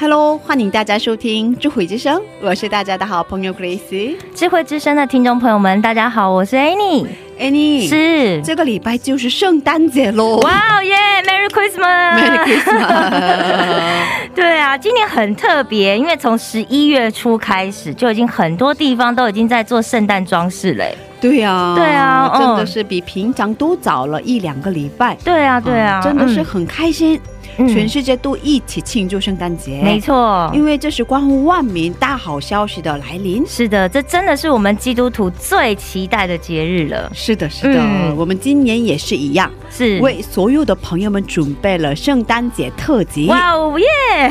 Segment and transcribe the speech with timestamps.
[0.00, 4.16] Hello，欢迎大家收听《智慧之声》，我是大家的好朋友 Grace。
[4.32, 8.40] 智慧之声的听众朋友们，大家好，我是 Annie，Annie，是。
[8.42, 10.36] 这个礼拜就是圣诞节喽！
[10.36, 14.34] 哇哦耶，Merry Christmas！，Merry Christmas！
[14.36, 20.96] 对啊，今年很特别，因为从十一月初开始，就已经很多地方都已经在做圣诞装饰嘞。
[21.20, 25.16] 对呀，对啊真的嗯是比平常多早了一两个礼拜。
[25.24, 27.20] 对啊，对啊，真的是很开心，嗯
[27.66, 29.80] 全世界都一起庆祝圣诞节。
[29.82, 30.50] 没，错。
[30.54, 33.44] 因为这是关乎万民大好消息的来临。
[33.46, 37.10] 是的，这真的是我们基督徒最期待的节日了。
[37.14, 43.26] 是的，是的，嗯我们今年也是一样，是，为所有的朋友们准备了圣诞节特辑。
[43.26, 44.30] 哇哦耶！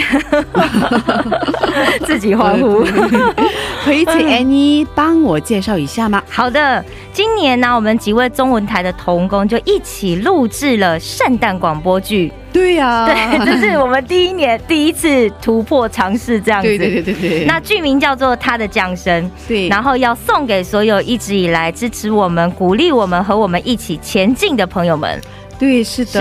[2.05, 2.83] 自己欢呼。
[3.83, 6.21] 可以请 Annie 帮我介绍一下吗？
[6.29, 6.83] 好的，
[7.13, 12.31] 今年呢，我们几位中文台的童工就一起录制了圣诞广播剧。
[12.53, 16.67] 对呀、对，这是我们第一年第一次突破尝试这样子。
[16.67, 17.45] 对对对对对。
[17.45, 25.19] 那剧名叫做《他的降生》，对，然后要送给所有一直以来支持我们、鼓励我们和我们一起前进的朋友们。
[25.59, 26.19] 对是的，是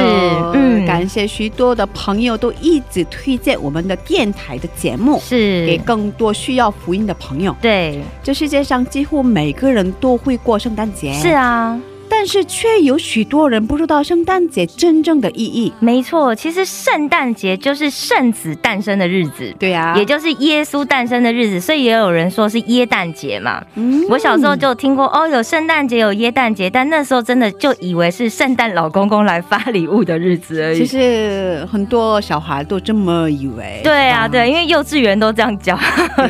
[0.55, 5.21] 嗯感谢许多的朋友都一直推荐我们的电台的节目。
[5.21, 11.79] 是给是，更多需要福音的朋友，对，这世界上几乎每个人都会过圣诞节，是啊，
[12.09, 15.73] 但是却有许多人不知道圣诞节真正的意义。
[15.81, 16.35] 没错。
[16.35, 19.55] 其实圣诞节就是圣子诞生的日子。
[19.59, 23.63] 对呀、也就是耶稣诞生的日子，所以也有人说是耶诞节嘛。
[23.75, 30.87] 嗯我小时候就听过哦，有圣诞节，有耶诞节，但那时候真的就以为是圣诞老公公来发礼物的日子而已其。
[30.87, 33.81] 实很多小孩都这么以为。
[33.83, 35.79] 对啊，对，因为幼稚园都这样教，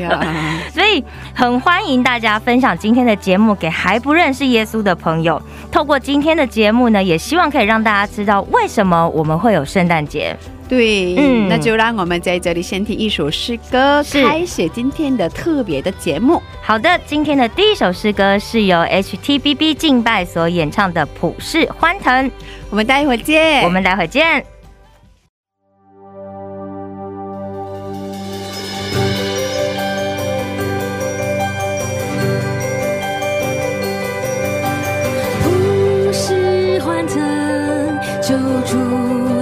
[0.72, 1.02] 所以
[1.34, 5.40] 很欢迎大家分享今天的节目给还不认识耶稣的朋友。
[5.76, 10.34] 透过今天的节目呢，也希望可以让大家知道为什么我们会有圣诞节。
[10.70, 16.42] 对，嗯那就让我们在这里先听一首诗歌，开始今天的特别的节目。
[16.62, 22.24] 好的，今天的第一首诗歌是由 HTBB 敬拜所演唱的《普世欢腾》，
[22.70, 23.62] 我们待会儿见。
[23.62, 24.55] 我们待会见。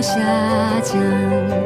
[0.05, 0.21] 下
[0.83, 1.64] 降，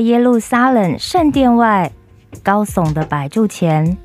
[0.00, 1.92] 在耶路撒冷圣殿外
[2.42, 3.98] 高耸的白柱前，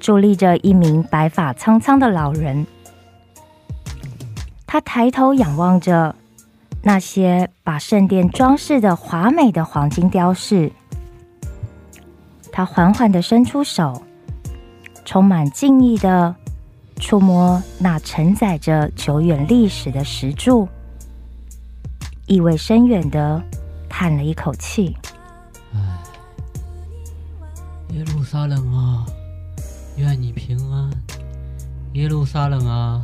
[0.00, 2.66] 伫立着一名白发苍苍的老人。
[4.66, 6.16] 他抬头仰望着
[6.82, 10.72] 那些把圣殿装饰的华美的黄金雕饰，
[12.50, 14.00] 他缓缓的伸出手，
[15.04, 16.34] 充满敬意的
[16.98, 20.66] 触摸那承载着久远历史的石柱，
[22.24, 23.42] 意味深远的
[23.98, 24.94] 叹了一口气
[25.72, 25.80] ：“唉，
[27.94, 29.06] 耶路撒冷啊，
[29.96, 30.90] 愿你平安！
[31.94, 33.02] 耶路撒冷啊！”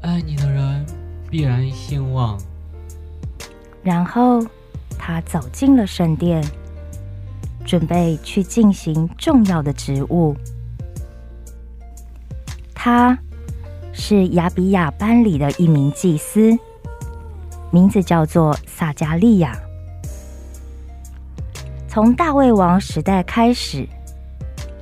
[0.00, 0.86] 爱你的人
[1.28, 2.40] 必然兴旺。
[3.82, 4.40] 然后，
[4.96, 6.40] 他走进了圣殿，
[7.64, 10.36] 准备去进行重要的职务。
[12.72, 13.18] 他
[13.92, 16.56] 是亚比亚班里的一名祭司，
[17.72, 19.58] 名字叫做撒加利亚。
[21.92, 23.86] 从大卫王时代开始，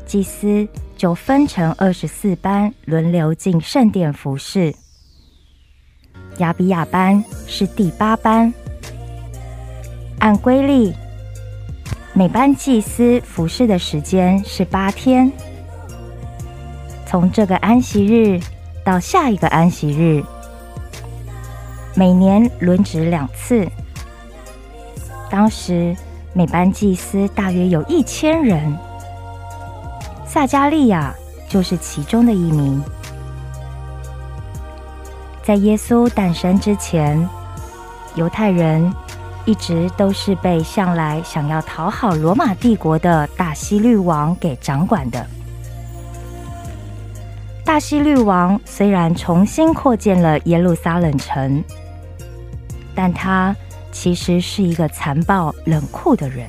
[0.07, 4.73] 祭司就分成二十四班，轮流进圣殿服侍。
[6.39, 8.55] 亚比亚班是第八班，
[10.21, 10.95] 按规律，
[12.13, 15.33] 每班祭司服侍的时间是八天，
[17.07, 18.39] 从这个安息日
[18.85, 20.23] 到下一个安息日，
[21.97, 23.69] 每年轮值两次。
[25.29, 25.97] 当时
[26.33, 28.77] 每班祭司大约有一千人，
[30.25, 31.13] 撒加利亚
[31.49, 32.83] 就是其中的一名。
[35.43, 37.29] 在耶稣诞生之前，
[38.15, 38.93] 犹太人
[39.45, 45.27] 一直都是被向来想要讨好罗马帝国的大希律王给掌管的。
[47.65, 51.63] 大希律王虽然重新扩建了耶路撒冷城，
[52.95, 53.55] 但他
[53.93, 56.49] 其实是一个残暴冷酷的人。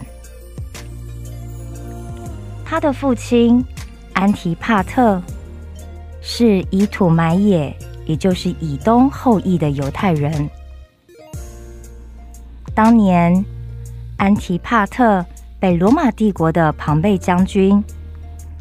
[2.66, 3.64] 他的父亲
[4.14, 5.22] 安提帕特
[6.22, 7.76] 是以土埋野。
[8.04, 10.50] 也就是以东后裔的犹太人。
[12.74, 13.46] 当年，
[14.18, 15.24] 安提帕特
[15.60, 17.82] 被罗马帝国的庞贝将军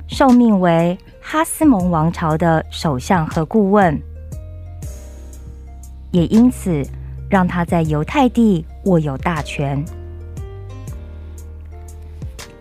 [0.06, 4.00] 受命为哈斯蒙王朝的首相和顾问，
[6.12, 6.86] 也因此
[7.28, 9.84] 让他在犹太地握有大权。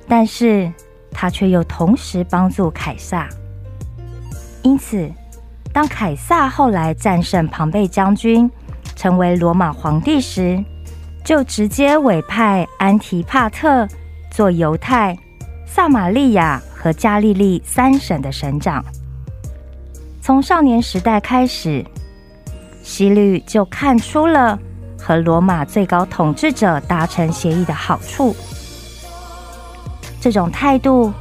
[0.08, 0.72] 但是
[1.12, 3.30] 他却又同时帮助凯撒，
[4.64, 5.10] 因此。
[5.72, 8.50] 当凯撒后来战胜庞贝将军，
[8.96, 10.62] 成为罗马皇帝时，
[11.24, 13.88] 就直接委派安提帕特
[14.32, 15.16] 做犹太、
[15.68, 18.84] 撒玛利亚和加利利三省的省长。
[20.22, 21.86] 从少年时代开始，
[22.82, 24.58] 希律就看出了
[25.00, 28.36] 和罗马最高统治者达成协议的好处。
[30.22, 31.14] 这种态度，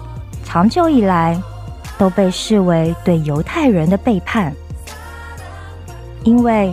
[0.45, 1.41] 长久以来。
[1.99, 4.55] 都被视为对犹太人的背叛，
[6.23, 6.73] 因为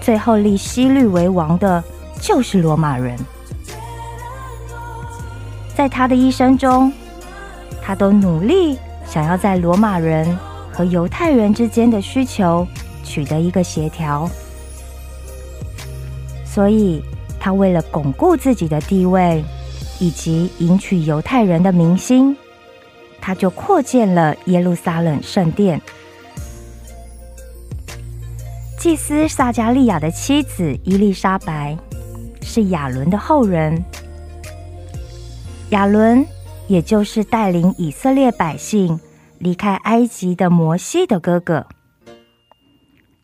[0.00, 1.80] 最后立希律为王的
[2.20, 3.16] 就是罗马人。
[5.76, 6.92] 在他的一生中，
[7.80, 10.36] 他都努力想要在罗马人
[10.72, 12.66] 和犹太人之间的需求
[13.04, 14.28] 取得一个协调，
[16.54, 17.02] 所以
[17.40, 19.44] 他为了巩固自己的地位
[19.98, 22.36] 以及赢取犹太人的民心。
[23.20, 25.80] 他就扩建了耶路撒冷圣殿。
[28.78, 31.74] 祭司撒加利亚的妻子伊丽莎白
[32.42, 33.82] 是亚伦的后人。
[35.70, 36.24] 亚伦
[36.68, 39.00] 也就是带领以色列百姓
[39.38, 41.66] 离开埃及的摩西的哥哥。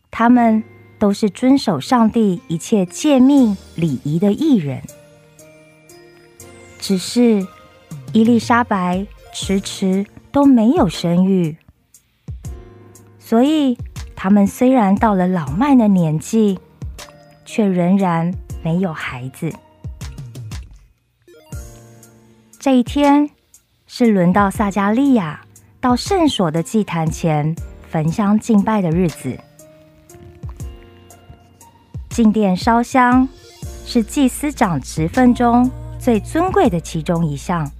[0.09, 0.63] 他们
[1.01, 4.81] 都是遵守上帝一切诫命礼仪的艺人。
[6.79, 7.45] 只是
[8.13, 9.05] 伊丽莎白。
[9.33, 11.55] 迟迟都没有生育，
[13.17, 13.77] 所以
[14.13, 16.59] 他们虽然到了老迈的年纪，
[17.45, 19.49] 却仍然没有孩子。
[22.59, 23.29] 这一天
[23.87, 25.39] 是轮到撒加利亚
[25.79, 27.55] 到圣所的祭坛前
[27.89, 29.39] 焚香敬拜的日子。
[32.11, 33.25] 进殿烧香
[33.85, 37.71] 是祭司长职分中最尊贵的其中一项。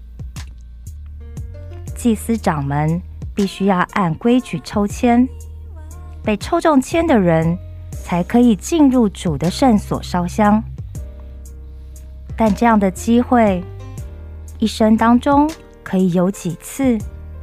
[1.93, 3.01] 祭司长们
[3.35, 5.27] 必须要按规矩抽签，
[6.23, 7.57] 被抽中签的人
[7.91, 10.63] 才可以进入主的圣所烧香。
[12.37, 13.61] 但这样的机会，
[14.59, 15.51] 一生当中
[15.83, 16.97] 可以有几次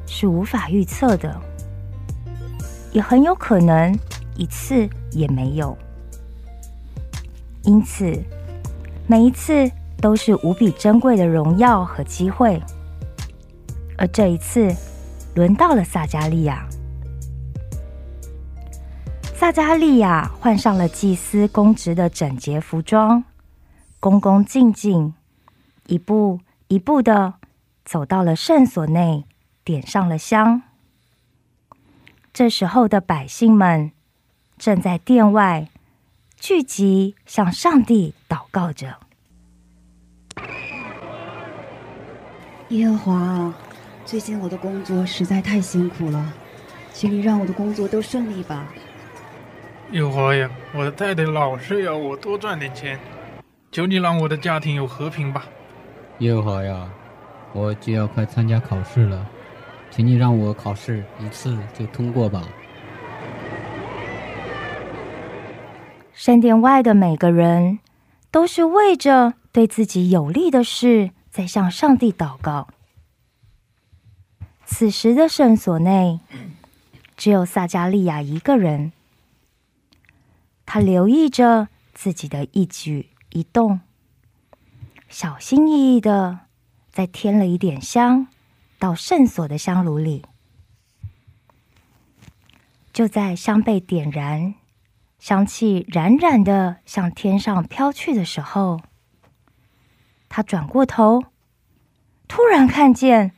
[0.07, 1.38] 是无法预测的，
[2.92, 3.95] 也很有可能
[4.38, 5.76] 一次也没有。
[7.68, 8.18] 因此，
[9.06, 9.70] 每一次
[10.00, 12.58] 都是无比珍贵的荣耀和机会。
[13.98, 14.75] 而这一次，
[15.34, 16.66] 轮到了撒加利亚。
[19.34, 23.22] 撒加利亚换上了祭司公职的整洁服装，
[24.00, 25.12] 恭恭敬敬，
[25.88, 27.34] 一步一步的
[27.84, 29.26] 走到了圣所内，
[29.62, 30.62] 点上了香。
[32.32, 33.92] 这时候的百姓们
[34.56, 35.68] 正在殿外
[36.40, 38.95] 聚集，向上帝祷告着。
[42.68, 43.54] 耶和华，
[44.04, 46.33] 最近我的工作实在太辛苦了，
[46.92, 48.68] 请你让我的工作都顺利吧。
[49.90, 52.99] 耶和华呀，我的太太老是要我多赚点钱，
[53.73, 55.47] 求你让我的家庭有和平吧。
[56.18, 56.88] 耶和华呀，
[57.52, 59.26] 我就要快参加考试了，
[59.90, 62.47] 请你让我考试一次就通过吧。
[66.18, 67.78] 圣殿外的每个人
[68.32, 72.66] 都是为着对自己有利的事在向上帝祷告。
[74.66, 76.18] 此时的圣所内，
[77.16, 78.90] 只有撒加利亚一个人。
[80.66, 83.78] 他留意着自己的一举一动，
[85.08, 86.40] 小心翼翼的
[86.90, 88.26] 再添了一点香
[88.80, 90.25] 到圣所的香炉里。
[92.92, 94.56] 就在香被点燃，
[95.18, 98.80] 香气冉冉的向天上飘去的时候，
[100.28, 101.25] 他转过头，
[102.28, 103.32] 突然看见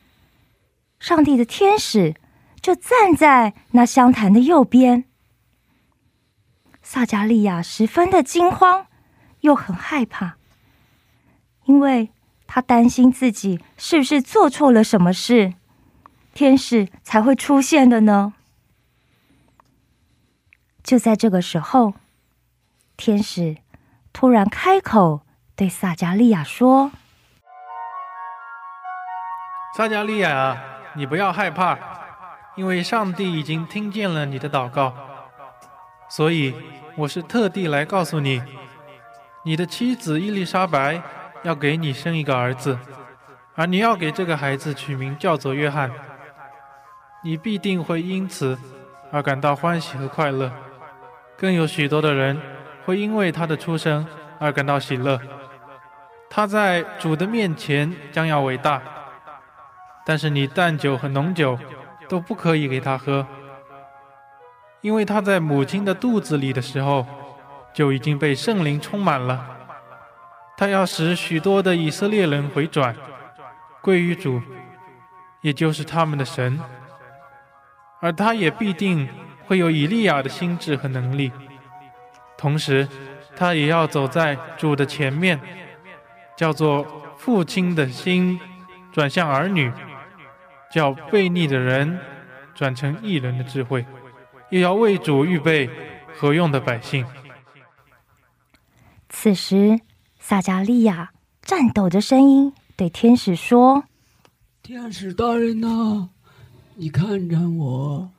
[0.98, 2.14] 上帝的天使
[2.60, 5.04] 就站在那香坛的右边。
[6.82, 8.86] 撒加利亚十分的惊慌，
[9.40, 10.36] 又很害怕，
[11.64, 12.10] 因为
[12.46, 15.54] 他担心自己是不是做错了什么事，
[16.34, 18.34] 天使才会出现的呢？
[20.82, 21.94] 就在这个时候，
[22.96, 23.56] 天使
[24.12, 25.20] 突然开口
[25.54, 26.90] 对撒加利亚说
[29.76, 30.56] ：“撒加利亚，
[30.94, 31.78] 你不要害怕，
[32.56, 34.94] 因为上帝已经听见了你的祷告，
[36.08, 36.54] 所以。”
[36.96, 38.42] 我是特地来告诉你，
[39.44, 41.00] 你的妻子伊丽莎白
[41.44, 42.78] 要给你生一个儿子，
[43.54, 45.90] 而你要给这个孩子取名叫做约翰。
[47.22, 48.58] 你必定会因此
[49.12, 50.52] 而感到欢喜和快乐，
[51.40, 52.38] 更有许多的人
[52.84, 54.06] 会因为他的出生
[54.38, 55.18] 而感到喜乐。
[56.28, 58.82] 他在主的面前将要伟大，
[60.04, 61.58] 但是你淡酒和浓酒
[62.10, 63.26] 都不可以给他喝。
[64.82, 67.06] 因为他在母亲的肚子里的时候，
[67.72, 69.46] 就已经被圣灵充满了。
[70.58, 72.94] 他要使许多的以色列人回转，
[73.80, 74.42] 归于主，
[75.40, 76.60] 也就是他们的神。
[78.00, 79.08] 而他也必定
[79.50, 81.32] 会有以利亚的心智和能力。
[82.38, 82.86] 同时，
[83.34, 85.40] 他也要走在主的前面，
[86.36, 86.86] 叫做
[87.18, 88.38] 父亲的心
[88.92, 89.72] 转向儿女，
[90.70, 91.98] 叫悖逆的人
[92.54, 93.84] 转成异人的智慧。
[94.50, 95.68] 也要为主预备
[96.16, 97.04] 何用的百姓。
[99.08, 99.80] 此时，
[100.20, 101.10] 撒加利亚
[101.42, 103.82] 颤抖着声音对天使说
[104.62, 106.10] ：“天使大人呐，
[106.76, 108.12] 你看看我，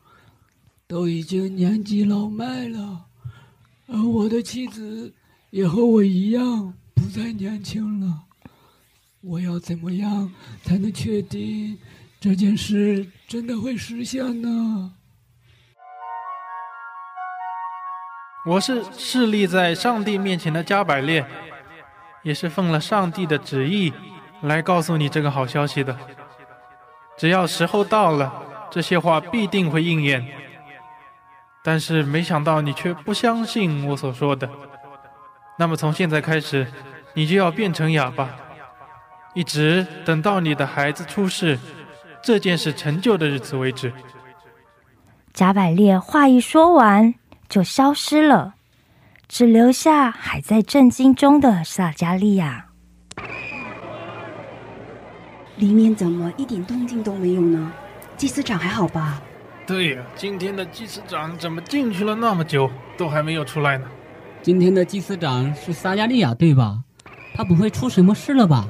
[0.92, 3.06] 都已经年纪老迈了，
[3.88, 5.14] 而我的妻子
[5.50, 8.24] 也和我一样不再年轻了。
[9.22, 10.30] 我要怎么样
[10.64, 11.80] 才能确定
[12.20, 14.92] 这件事真的会实现呢？”
[18.46, 21.26] 我是侍立在上帝面前的加百列，
[22.22, 23.94] 也是奉了上帝的旨意
[24.42, 25.98] 来告诉你这个好消息的。
[27.18, 30.51] 只要时候到了，这些话必定会应验。
[31.64, 34.50] 但是没想到你却不相信我所说的。
[35.58, 36.68] 那么从现在开始，
[37.14, 38.30] 你就要变成哑巴，
[39.34, 41.60] 一直等到你的孩子出世，
[42.22, 43.94] 这件事成就的日子为止。
[45.34, 47.14] 贾百列话一说完。
[47.52, 48.54] 就消失了，
[49.28, 52.68] 只留下还在震惊中的萨加利亚。
[55.58, 57.74] 里面怎么一点动静都没有呢？
[58.16, 59.22] 祭司长还好吧？
[59.66, 63.88] 对呀，今天的祭司长怎么进去了那么久，都还没有出来呢？
[64.42, 66.84] 今天的祭司长是撒加利亚，对吧？
[67.34, 68.68] 他不会出什么事了吧？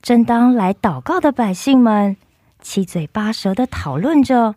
[0.00, 2.16] 正当来祷告的百姓们
[2.62, 4.54] 七嘴八舌的讨论着。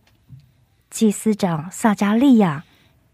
[0.89, 2.63] 祭司长萨加利亚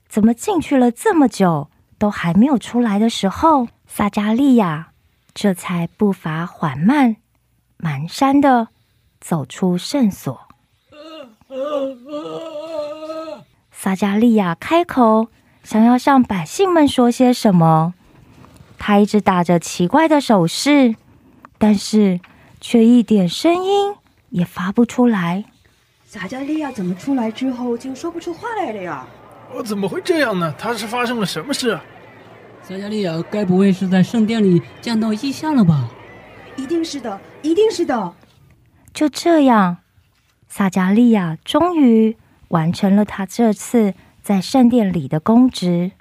[0.07, 4.89] 怎么进去了这么久都还没有出来的时候，萨加利亚
[5.33, 7.15] 这才步伐缓慢、
[7.79, 8.67] 蹒跚的
[9.27, 10.39] 走出圣所。
[13.69, 15.27] 撒加利亚开口
[15.65, 17.93] 想要向百姓们说些什么，
[18.79, 20.95] 他一直打着奇怪的手势，
[21.57, 22.21] 但是
[22.61, 23.95] 却一点声音
[24.29, 25.43] 也发不出来。
[26.05, 29.05] 撒加利亚怎么出来之后就说不出话来了呀？
[29.53, 30.55] 我怎么会这样呢？
[30.57, 31.77] 他是发生了什么事？
[32.63, 35.89] 撒加利亚该不会是在圣殿里见到异象了吧？
[36.55, 38.13] 一定是的，一定是的。
[38.97, 39.77] 就这样，
[40.47, 45.91] 撒加利亚终于完成了他这次在圣殿里的公职。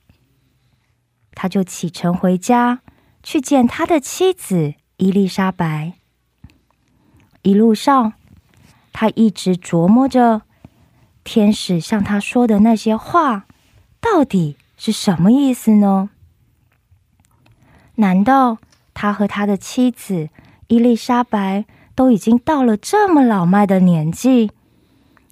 [1.34, 2.80] 他就启程回家
[3.22, 5.92] 去见他的妻子伊丽莎白。
[7.42, 8.14] 一路上，
[8.94, 10.40] 他一直琢磨着
[11.22, 13.46] 天使向他说的那些话
[14.00, 16.08] 到底是什么意思呢？
[17.96, 18.56] 难道
[18.94, 20.30] 他和他的妻子
[20.68, 24.52] 伊丽莎白都已经到了这么老迈的年纪，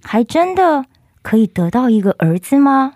[0.03, 0.87] 还真的
[1.23, 2.95] 可以得到一个儿子吗？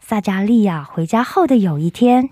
[0.00, 2.30] 萨加利亚回家后的有一天，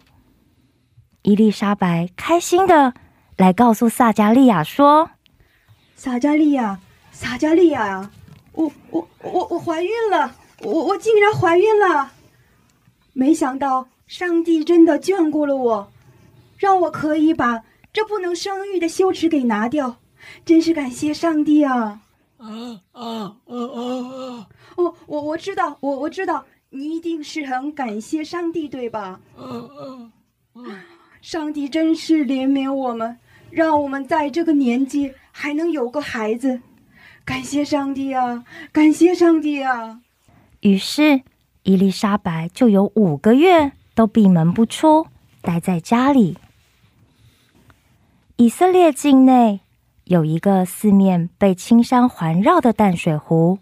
[1.22, 2.94] 伊丽莎白开心的
[3.36, 5.10] 来告诉萨加利亚说
[5.94, 6.80] ：“萨加利亚，
[7.12, 8.10] 萨加利亚呀，
[8.52, 12.12] 我我我我怀孕了，我我竟然怀孕了！
[13.12, 15.92] 没想到上帝真的眷顾了我，
[16.56, 17.62] 让我可以把
[17.96, 19.96] 这不能生育的羞耻给拿掉，
[20.44, 22.02] 真是感谢上帝啊！
[22.36, 22.46] 啊
[22.92, 24.48] 啊啊啊啊！
[24.76, 29.18] 哦，我我知道，我我知道。”你一定是很感谢上帝，对吧？
[29.38, 30.12] 嗯
[30.54, 30.78] 嗯，
[31.22, 33.16] 上帝真是怜悯我们，
[33.50, 36.60] 让我们在这个年纪还能有个孩子，
[37.24, 38.44] 感谢上帝啊！
[38.72, 40.02] 感谢上帝啊！
[40.60, 41.22] 于是
[41.62, 45.06] 伊丽莎白就有五个月都闭门不出，
[45.40, 46.36] 待在家里。
[48.36, 49.60] 以色列境内
[50.04, 53.58] 有一个四面被青山环绕的淡水湖，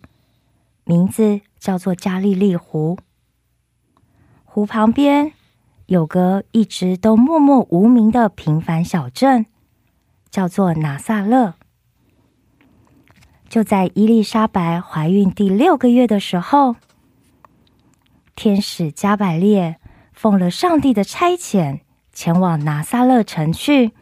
[0.84, 1.40] 名字。
[1.64, 2.98] 叫做加利利湖。
[4.44, 5.32] 湖旁边
[5.87, 9.46] 有个一直都默默无名的平凡小镇，
[10.30, 11.54] 叫做拿撒勒。
[13.48, 16.76] 就在伊丽莎白怀孕第六个月的时候，
[18.37, 19.76] 天使加百列
[20.12, 21.80] 奉了上帝的差遣，
[22.12, 23.92] 前往拿撒勒城去，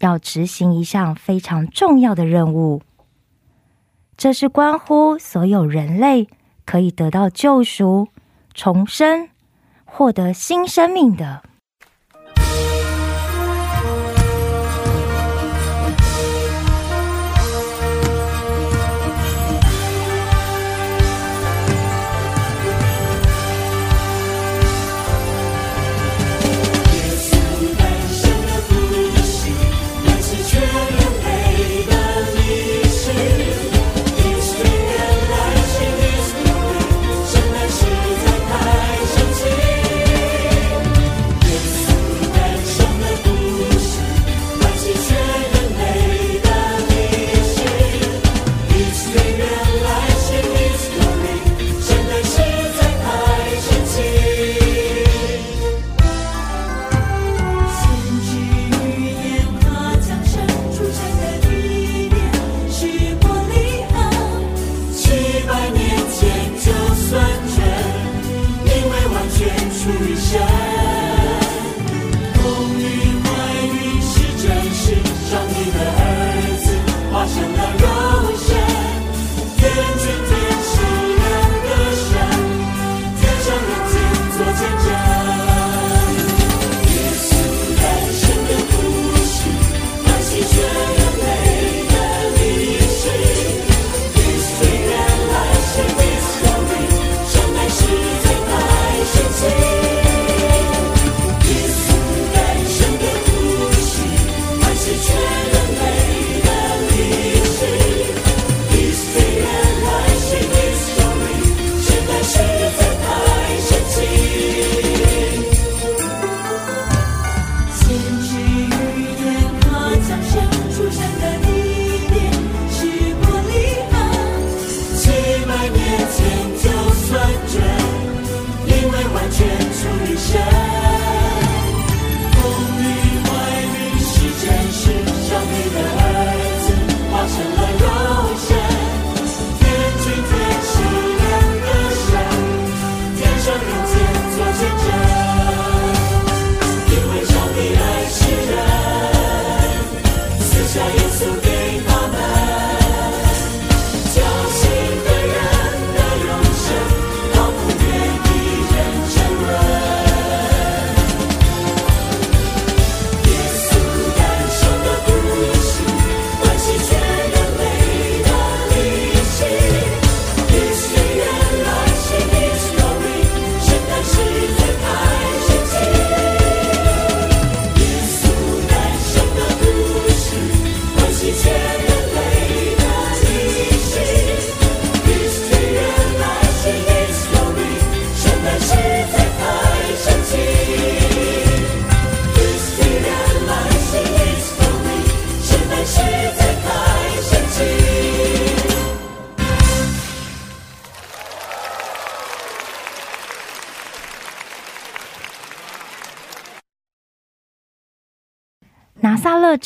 [0.00, 2.82] 要执行一项非常重要的任务。
[4.16, 6.28] 这是关乎所有人类。
[6.70, 8.06] 可以得到救赎、
[8.54, 9.28] 重生、
[9.84, 11.42] 获得新生命的。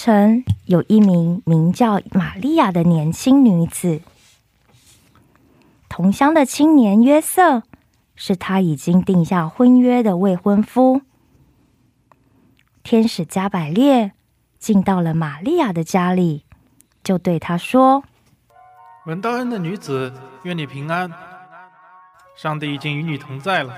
[0.04, 4.02] 城有一名名叫玛利亚的年轻女子，
[5.88, 7.62] 同乡的青年约瑟
[8.14, 11.00] 是他已经定下婚约的未婚夫。
[12.82, 14.12] 天使加百列
[14.58, 16.44] 进到了玛利亚的家里，
[17.02, 18.04] 就对他说
[19.08, 20.12] ：“文道恩的女子，
[20.42, 21.10] 愿你平安。
[22.36, 23.74] 上帝已经与你同在了。”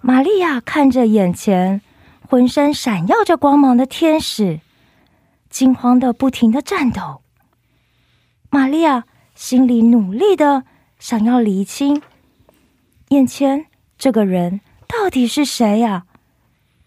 [0.00, 1.82] 玛利亚看着眼前
[2.28, 4.60] 浑身闪耀着光芒的天使，
[5.54, 7.22] 惊慌的不停的颤抖。
[8.50, 9.04] 玛利亚
[9.36, 10.64] 心里努力的
[10.98, 12.02] 想要厘清，
[13.10, 16.06] 眼前这个人到底是谁呀？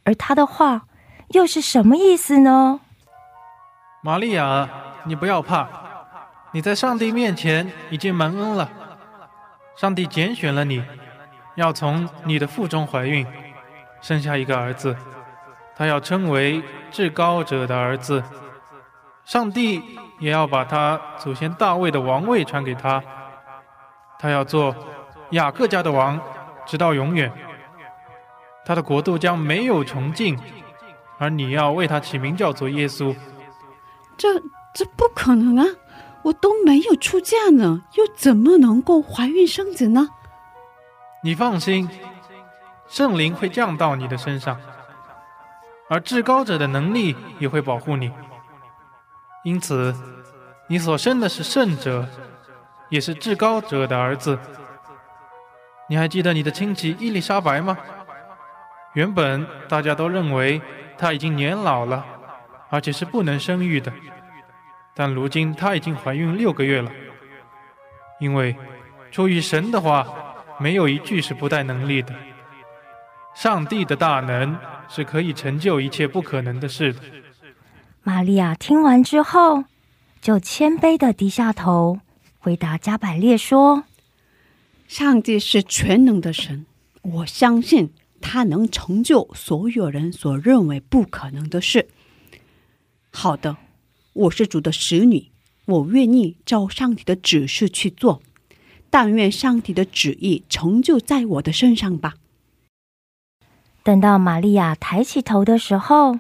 [0.03, 0.83] 而他的话。
[1.31, 2.79] 又是什么意思呢？
[4.01, 4.69] 玛利亚，
[5.03, 5.67] 你不要怕，
[6.53, 8.71] 你在上帝面前已经蒙恩了。
[9.75, 10.81] 上帝拣选了你，
[11.55, 13.27] 要从你的腹中怀孕，
[14.01, 14.95] 生下一个儿子，
[15.75, 18.23] 他要称为至高者的儿子。
[19.27, 19.83] 上帝
[20.19, 23.03] 也要把他祖先大卫的王位传给他，
[24.17, 24.73] 他要做
[25.31, 26.17] 雅各家的王，
[26.65, 27.29] 直到永远。
[28.65, 30.39] 他的国度将没有穷尽。
[31.19, 33.13] 而你要为他起名叫做耶稣，
[34.15, 34.39] 这
[34.71, 35.65] 这不可能啊！
[36.21, 40.07] 我都没有出嫁呢，又怎么能够怀孕生子呢？
[41.23, 41.89] 你放心，
[42.87, 44.57] 圣灵会降到你的身上，
[45.89, 48.11] 而至高者的能力也会保护你。
[49.47, 49.95] 因此，
[50.67, 52.05] 你所生的是圣者，
[52.89, 54.37] 也是至高者的儿子。
[55.87, 57.77] 你还记得你的亲戚伊丽莎白吗？
[58.93, 60.61] 原本大家都认为。
[60.99, 62.03] 她已经年老了，
[62.71, 63.93] 而且是不能生育的。
[64.95, 66.91] 但如今她已经怀孕六个月了。
[68.19, 68.53] 因为
[69.11, 70.07] 出于神的话，
[70.59, 72.11] 没有一句是不带能力的。
[73.35, 74.57] 上帝的大能
[74.89, 76.99] 是可以成就一切不可能的事的。
[78.07, 79.65] 玛利亚听完之后，
[80.21, 81.99] 就谦卑的低下头，
[82.39, 83.83] 回答加百列说
[84.87, 86.65] ：“上帝是全能的神，
[87.01, 87.91] 我相信。”
[88.21, 91.89] 他能成就所有人所认为不可能的事。
[93.11, 93.57] 好的，
[94.13, 95.29] 我是主的使女，
[95.65, 98.21] 我愿意照上帝的指示去做。
[98.89, 102.13] 但愿上帝的旨意成就在我的身上吧。
[103.83, 106.19] 等到玛利亚抬起头的时候，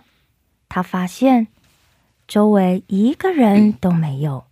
[0.67, 1.47] 她发现
[2.27, 4.43] 周围一个人都没有，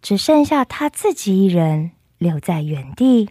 [0.00, 3.30] 只剩下他自己一人留在原地。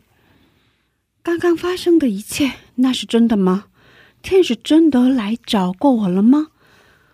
[1.23, 3.67] 刚刚发生的一切，那是真的吗？
[4.21, 6.47] 天使真的来找过我了吗？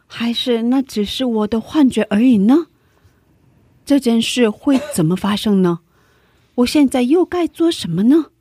[0.07, 2.67] 还是那只是我的幻觉而已呢？
[3.85, 5.81] 这件事会怎么发生呢？
[6.55, 8.31] 我现在又该做什么呢？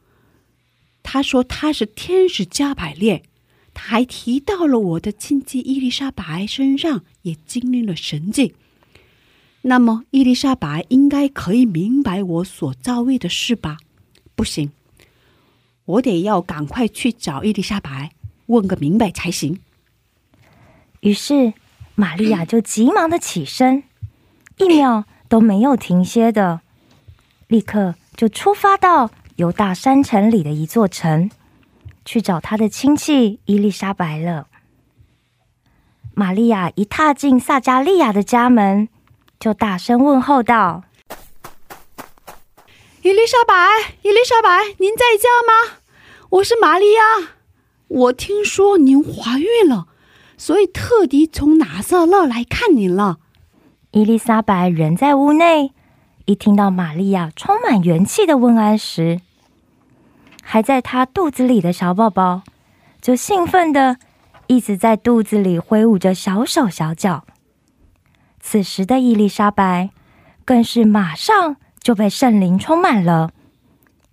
[1.02, 3.24] 他说他是天使加百列，
[3.74, 8.54] 他还提到了我的亲戚伊丽莎白身上也经历了神迹。
[9.62, 13.78] 那么伊丽莎白应该可以明白我所遭遇的事吧？
[14.34, 14.70] 不行。
[15.86, 18.12] 我得要赶快去找伊丽莎白，
[18.46, 19.58] 问个明白才行。
[21.00, 21.52] 于是，
[21.94, 23.82] 玛利亚就急忙的起身，
[24.56, 26.60] 一秒都没有停歇的，
[27.48, 31.30] 立刻就出发到犹大山城里的一座城，
[32.04, 34.48] 去找他的亲戚伊丽莎白了。
[36.14, 38.88] 玛利亚一踏进萨加利亚的家门，
[39.40, 40.84] 就大声问候道。
[43.02, 43.54] 伊丽莎白，
[44.02, 45.78] 伊丽莎白，您在家吗？
[46.30, 47.02] 我是玛利亚，
[47.88, 49.88] 我听说您怀孕了，
[50.38, 53.18] 所以特地从拿撒勒来看您了。
[53.90, 55.72] 伊丽莎白人在屋内，
[56.24, 59.20] 一听到玛利亚充满元气的问安时，
[60.44, 62.42] 还在她肚子里的小宝宝
[63.00, 63.96] 就兴奋的
[64.46, 67.24] 一直在肚子里挥舞着小手小脚。
[68.38, 69.90] 此时的伊丽莎白
[70.44, 71.56] 更是马上。
[71.84, 73.30] 就被圣灵充满了，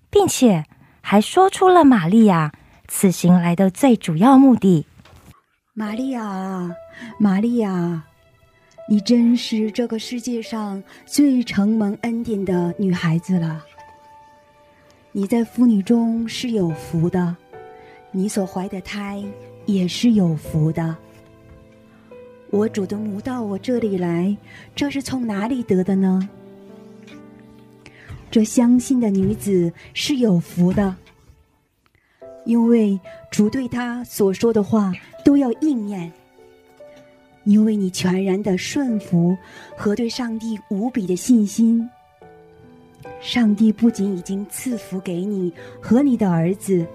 [0.09, 0.65] 并且
[0.99, 2.51] 还说出了玛利亚
[2.89, 4.85] 此行来的最主要目的。
[5.73, 6.75] 玛利亚，
[7.17, 8.03] 玛利亚，
[8.89, 13.63] 你真是这个世界上最承蒙恩典的女孩子了。
[15.13, 17.35] 你在妇女中是有福的，
[18.11, 19.21] 你所怀的胎
[19.65, 20.95] 也是有福的。
[22.49, 24.35] 我主的母到我这里来，
[24.73, 26.29] 这是从哪里得的呢？
[28.29, 30.95] 这相信的女子是有福的，
[32.45, 32.97] 因为
[33.29, 34.93] 主对她所说的话
[35.25, 36.09] 都要应验。
[37.43, 39.35] 因为你全然的顺服
[39.75, 41.89] 和对上帝无比的信心，
[43.19, 46.85] 上帝不仅已经赐福给你和你的儿子，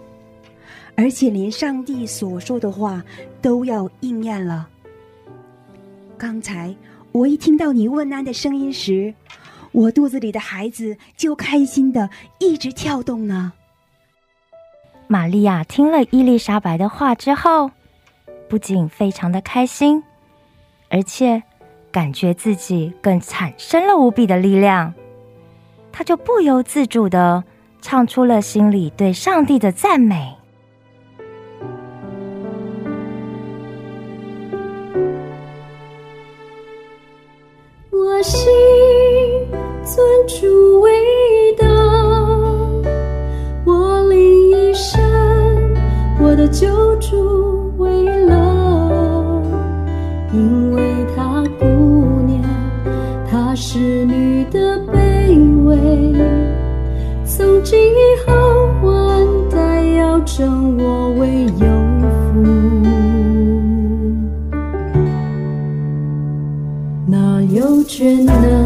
[0.96, 3.02] 而且连上帝所说的话
[3.40, 4.68] 都要应验了。
[6.18, 6.74] 刚才
[7.12, 9.14] 我一听到你问安的声音时，
[9.72, 13.52] 我肚子里的孩子就开心的一直跳动呢。
[15.06, 17.70] 玛利亚听了伊丽莎白的话之后，
[18.48, 20.02] 不仅非常的开心，
[20.88, 21.42] 而且
[21.92, 24.92] 感觉自己更产生了无比的力量。
[25.98, 27.42] 他就不由自主的
[27.80, 30.36] 唱出了心里对上帝的赞美。
[37.90, 38.46] 我心
[39.82, 40.92] 尊主为
[41.56, 41.66] 大，
[43.64, 45.00] 我灵一生
[46.20, 48.34] 我的救主为乐，
[50.34, 50.85] 因为
[57.24, 58.32] 从今以后
[58.82, 61.66] 万代要称我为有
[62.32, 62.42] 福。
[67.06, 68.65] 那有全能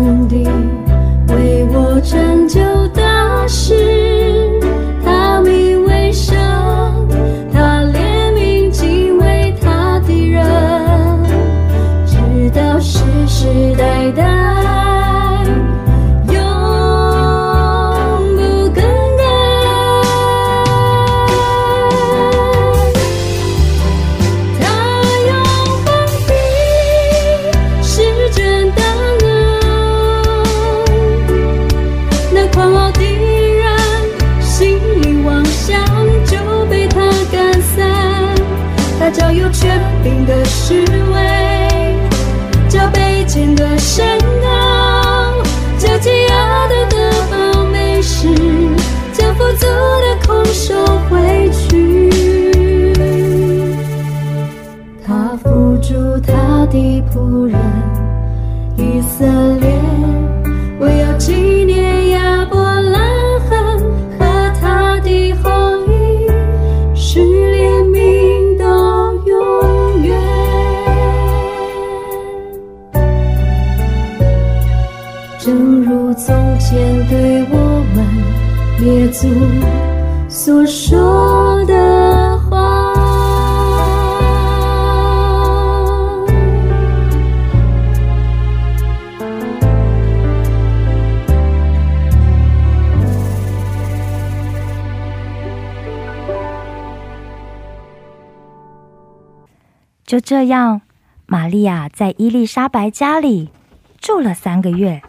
[100.30, 100.82] 这样，
[101.26, 103.50] 玛利亚在伊丽莎白家里
[103.98, 105.02] 住了三个月。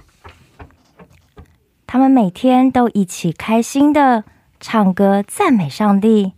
[1.86, 4.24] 他们每天都一起开心的
[4.60, 6.34] 唱歌赞美上帝，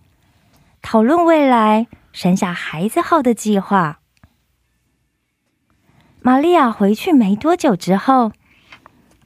[0.82, 4.02] 讨论未来生下孩子后的计划。
[6.22, 8.34] 玛利亚回去没多久之后，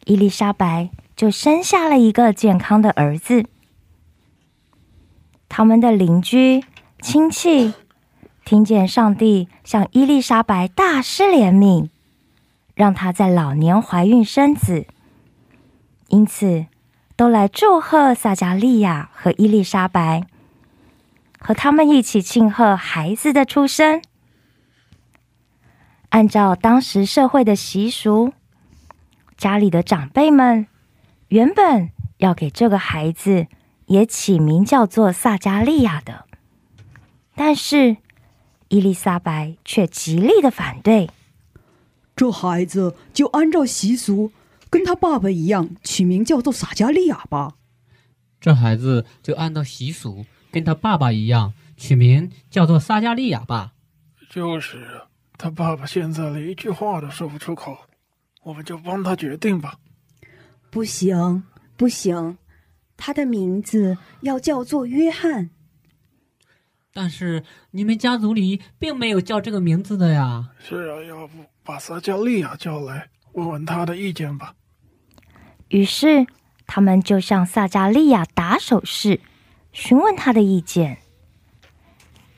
[0.06, 3.46] 伊丽莎白就生下了一个健康的儿子。
[5.50, 6.64] 他们的邻居、
[7.02, 7.74] 亲戚
[8.48, 11.90] 听见上帝向伊丽莎白大施怜悯，
[12.76, 14.88] 让她在老年怀孕生子，
[16.08, 16.68] 因此
[17.18, 20.26] 都来祝贺撒加利亚和伊丽莎白，
[21.38, 24.02] 和他们一起庆贺孩子的出生。
[26.08, 28.32] 按照当时社会的习俗，
[29.36, 30.68] 家里的长辈们
[31.28, 33.48] 原本要给这个孩子
[33.88, 36.24] 也起名叫做撒加利亚的，
[37.36, 37.98] 但是
[38.70, 41.10] 伊丽莎白却极力的反对。
[42.16, 44.32] 这孩子就按照习俗，
[44.70, 47.56] 跟他爸爸一样，取名叫做撒加利亚吧。
[48.42, 53.74] 这孩子就按照习俗，跟他爸爸一样，取名叫做撒加利亚吧。
[54.30, 55.02] 就是
[55.38, 57.78] 他爸爸现在连一句话都说不出口，
[58.44, 59.78] 我们就帮他决定吧。
[60.70, 61.44] 不行，
[61.76, 62.38] 不行，
[62.98, 65.52] 他的名字要叫做约翰。
[67.00, 70.50] 但是你们家族里并没有叫这个名字的呀。
[70.58, 74.56] 是啊，要不把撒加利亚叫来，问问他的意见吧。
[75.68, 76.26] 于是
[76.66, 79.22] 他们就向撒加利亚打手势，
[79.72, 80.98] 询问他的意见。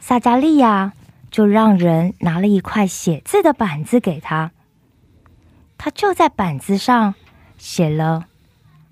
[0.01, 0.91] 撒加利亚
[1.31, 4.51] 就让人拿了一块写字的板子给他，
[5.77, 7.15] 他就在板子上
[7.57, 8.27] 写了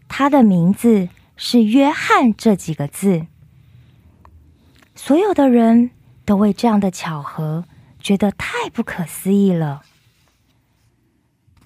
[0.07, 3.27] 他的名字是约翰这几个字。
[4.97, 5.91] 所有的人
[6.25, 7.65] 都为这样的巧合
[7.99, 9.83] 觉得太不可思议了。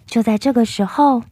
[0.05, 1.23] 就在这个时候，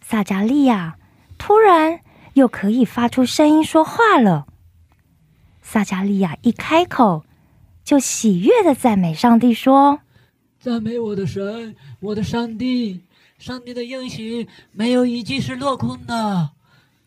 [0.00, 0.96] 撒加利亚
[1.36, 2.00] 突然
[2.34, 4.46] 又可以发出声音说话了。
[5.60, 7.24] 撒加利亚一开口，
[7.82, 9.98] 就喜悦的赞美上帝说
[10.60, 13.02] ：“赞美我的神，我的上帝！
[13.36, 16.50] 上帝的应许没有一句是落空的，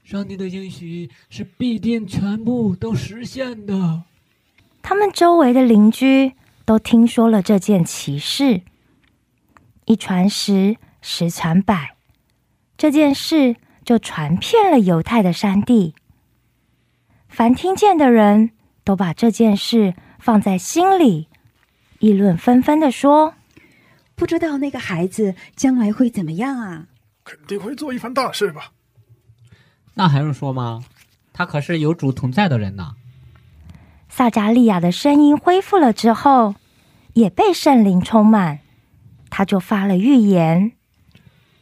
[0.04, 4.04] 上帝的应许是必定全部都实现的。
[4.90, 6.34] 他们周围的邻居
[6.66, 8.64] 都听说了这件奇事，
[9.86, 11.96] 一传十，十传百，
[12.76, 15.94] 这件事就传遍了犹太的山地。
[17.28, 18.50] 凡听见的人
[18.84, 21.28] 都把这件事放在心里，
[22.00, 23.36] 议论纷纷的说。
[24.16, 26.88] 不知道那个孩子将来会怎么样啊？
[27.24, 28.72] 肯定会做一番大事吧？
[29.94, 30.84] 那还用说吗？
[31.32, 32.96] 他可是有主同在的人呐。
[34.10, 36.56] 撒加利亚的声音恢复了之后，
[37.14, 38.60] 也被圣灵充满，
[39.30, 40.74] 他就发了预言：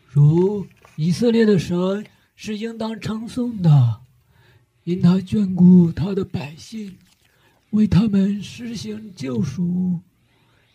[0.08, 2.06] 如以色列的神
[2.36, 4.02] 是应当称颂的，
[4.86, 6.98] 因他眷顾他的百姓，
[7.72, 10.00] 为他们施行救赎。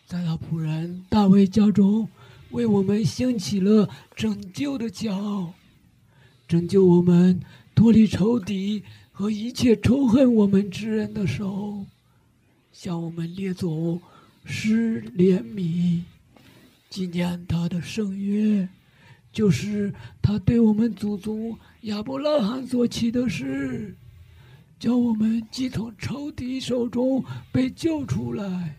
[0.05, 2.07] 在他仆人大卫家中，
[2.51, 5.53] 为我们兴起了拯救的脚，
[6.47, 7.41] 拯救我们
[7.73, 11.85] 脱离仇敌和一切仇恨我们之人的手，
[12.71, 14.01] 向我们列祖
[14.43, 16.01] 施怜悯，
[16.89, 18.67] 纪念他的圣约，
[19.31, 23.95] 就是他对我们祖宗亚伯拉罕所起的事，
[24.79, 28.75] 叫我们既从仇敌手中被救出来。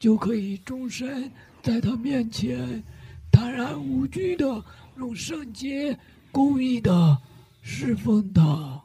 [0.00, 1.30] 就可以终身
[1.62, 2.82] 在他面前
[3.30, 4.64] 坦然无惧的
[4.96, 5.96] 用圣洁、
[6.32, 7.16] 公义的
[7.60, 8.82] 侍奉他。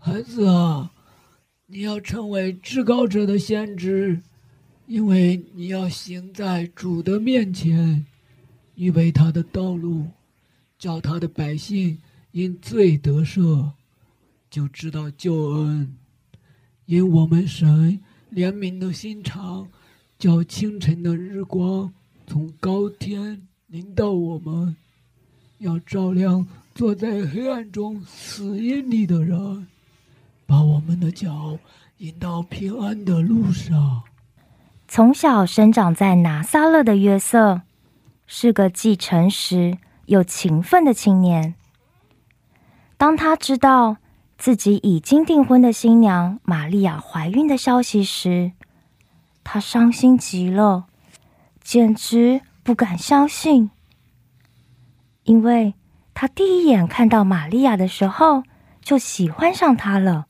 [0.00, 0.90] 孩子啊，
[1.66, 4.20] 你要成为至高者的先知，
[4.86, 8.06] 因为你要行在主的面前，
[8.76, 10.06] 预备他的道路，
[10.78, 11.98] 叫他的百姓
[12.30, 13.72] 因罪得赦，
[14.48, 15.92] 就知道救恩。
[16.86, 18.00] 因我们神
[18.32, 19.68] 怜悯的心肠，
[20.16, 21.92] 叫清晨的日光
[22.26, 24.74] 从高天临到我们，
[25.58, 29.66] 要照亮坐在黑暗中死荫里的人，
[30.48, 31.58] 把我们的脚
[31.98, 34.02] 引到平安的路上。
[34.88, 37.60] 从小生长在拿撒勒的约瑟，
[38.26, 39.76] 是个既诚实
[40.06, 41.54] 又勤奋的青年。
[42.96, 43.98] 当他知道。
[44.40, 48.52] 自己已经订婚的新娘玛利亚怀孕的消息时，
[49.42, 50.86] 他伤心极了，
[51.60, 53.72] 简直不敢相信。
[55.24, 55.74] 因为
[56.14, 58.44] 他第一眼看到玛利亚的时候
[58.80, 60.27] 就喜欢上她了，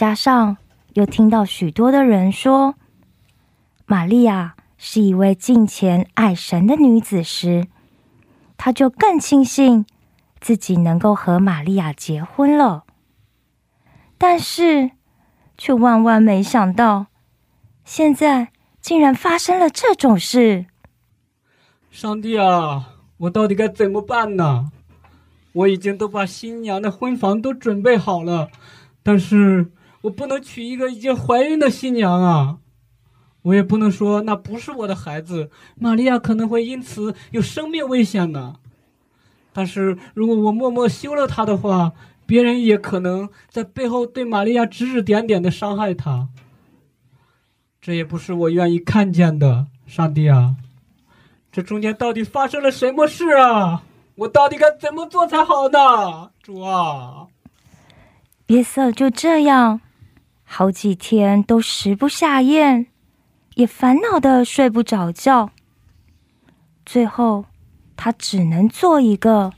[0.00, 0.56] 加上
[0.94, 2.74] 又听到许多的人说
[3.84, 7.68] 玛利亚是一位敬虔爱神的女子时，
[8.56, 9.84] 他就更庆幸。
[10.40, 12.84] 自己能够和玛利亚结婚了，
[14.16, 14.92] 但是
[15.58, 17.08] 却万万没想到，
[17.84, 18.48] 现在
[18.80, 20.64] 竟然发生了这种事！
[21.90, 24.72] 上帝啊，我到底该怎么办呢？
[25.52, 28.48] 我已经都把新娘的婚房都准备好了，
[29.02, 29.70] 但是
[30.02, 32.58] 我不能娶一个已经怀孕的新娘啊！
[33.42, 38.56] 我也不能说那不是我的孩子，玛利亚可能会因此有生命危险呢。
[39.52, 41.92] 但是如果我默默休了他的话，
[42.26, 46.28] 别人也可能在背后对玛利亚指指点点的伤害他。
[47.80, 50.56] 这也不是我愿意看见的，上帝啊！
[51.50, 53.82] 这中间到底发生了什么事啊？
[54.16, 56.30] 我到底该怎么做才好呢？
[56.42, 57.26] 主啊！
[58.48, 59.80] 约瑟就这样，
[60.52, 62.86] 好几天都食不下咽，
[63.54, 65.50] 也烦恼的睡不着觉。
[66.84, 67.46] 最后。
[68.02, 69.52] 他只能做一个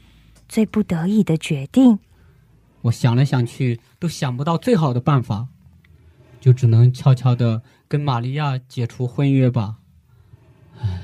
[0.49, 2.01] 最不得已的决定。
[2.80, 5.47] 我想来想去，都想不到最好的办法，
[6.40, 9.76] 就只能悄悄的跟玛利亚解除婚约吧。
[10.80, 11.03] 唉，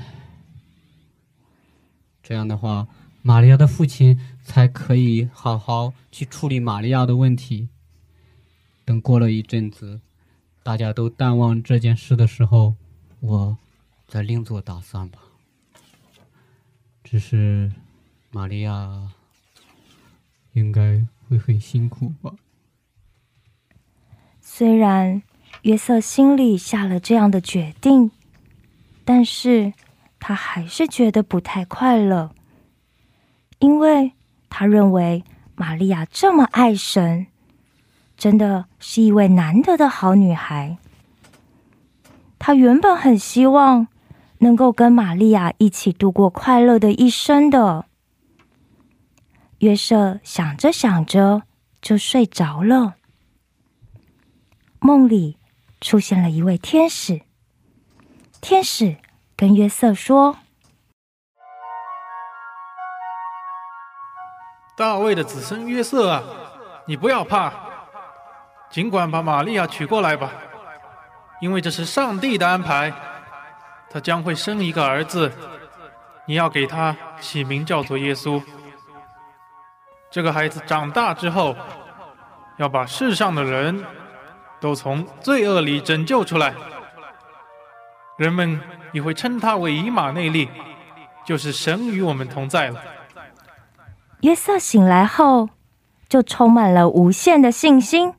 [2.21, 2.89] 这样的话，
[3.21, 7.69] 玛利亚的父亲才可以好好去处理玛利亚的问题。
[8.89, 10.01] 等过了一阵子，
[10.63, 12.73] 大家都淡忘这件事的时候，
[13.19, 13.55] 我
[14.07, 15.19] 再另做打算吧。
[17.03, 17.71] 只是，
[18.31, 19.11] 玛利亚
[20.53, 22.33] 应该会很辛苦吧。
[24.41, 25.21] 虽然
[25.61, 28.09] 约瑟心里下了这样的决定，
[29.05, 29.71] 但是
[30.19, 32.33] 他还是觉得不太快乐，
[33.59, 34.13] 因为
[34.49, 35.23] 他认为
[35.53, 37.27] 玛利亚这么爱神，
[38.19, 40.77] 真的是一位难得的好女孩。
[42.37, 43.87] 他原本很希望。
[44.41, 47.87] 能够跟玛利亚一起度过快乐的一生的
[49.57, 51.43] 约瑟，想着想着
[51.81, 52.95] 就睡着了。
[54.79, 55.37] 梦里
[55.81, 57.19] 出现了一位天使，
[58.39, 58.95] 天使
[59.35, 60.37] 跟约瑟说
[64.77, 66.23] 大卫的子孙约瑟啊，
[66.87, 67.51] 你不要怕，
[68.69, 70.31] 尽管把玛利亚娶过来吧，
[71.41, 72.93] 因为这是上帝的安排。
[73.91, 75.31] 他将会生一个儿子，
[76.27, 78.39] 你要给他起名叫做耶稣。
[80.11, 81.55] 这个孩子长大之后，
[82.57, 83.83] 要把世上的人
[84.59, 86.53] 都从罪恶里拯救出来。
[88.17, 88.61] 人们
[88.91, 90.47] 也会称他为以马内利，
[91.25, 92.79] 就是神与我们同在了。
[94.21, 95.49] 约瑟醒来后，
[96.07, 98.13] 就充满了无限的信心、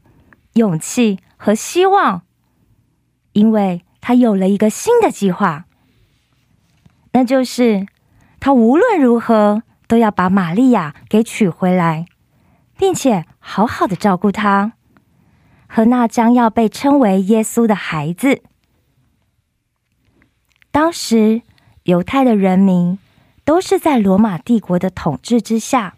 [0.55, 2.23] 勇气和希望，
[3.33, 5.67] 因为他有了一个新的计划，
[7.13, 7.87] 那就是
[8.39, 12.07] 他无论如何都要把玛利亚给娶回来，
[12.77, 14.73] 并且好好的照顾她
[15.67, 18.43] 和那将要被称为耶稣的孩子。
[20.71, 21.43] 当时，
[21.85, 22.99] 犹太的人民。
[23.43, 25.97] 都是在罗马帝国的统治之下，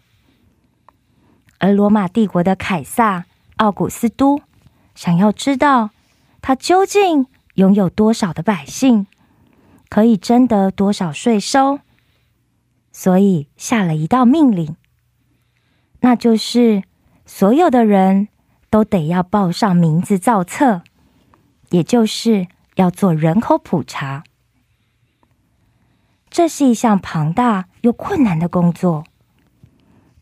[1.59, 3.25] 而罗马帝国的凯撒
[3.63, 4.41] 奥古斯都
[4.93, 5.91] 想要知道
[6.41, 9.07] 他究竟拥有多少的百姓，
[9.87, 11.79] 可以征得多少税收，
[12.91, 14.75] 所以下了一道命令，
[16.01, 16.83] 那就是
[17.25, 18.27] 所有的人
[18.69, 20.81] 都得要报上名字造册，
[21.69, 24.25] 也就是要做人口普查。
[26.29, 29.05] 这是一项庞大又困难的工作，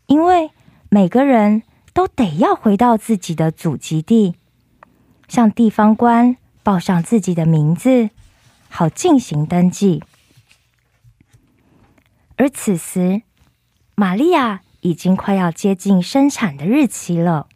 [0.06, 0.52] 因为
[0.88, 4.34] 每个人都得要回到自己的祖籍地，
[5.28, 8.10] 向地方官报上自己的名字，
[8.68, 10.02] 好进行登记。
[12.36, 13.22] 而此时，
[13.94, 17.46] 玛利亚已经快要接近生产的日期了，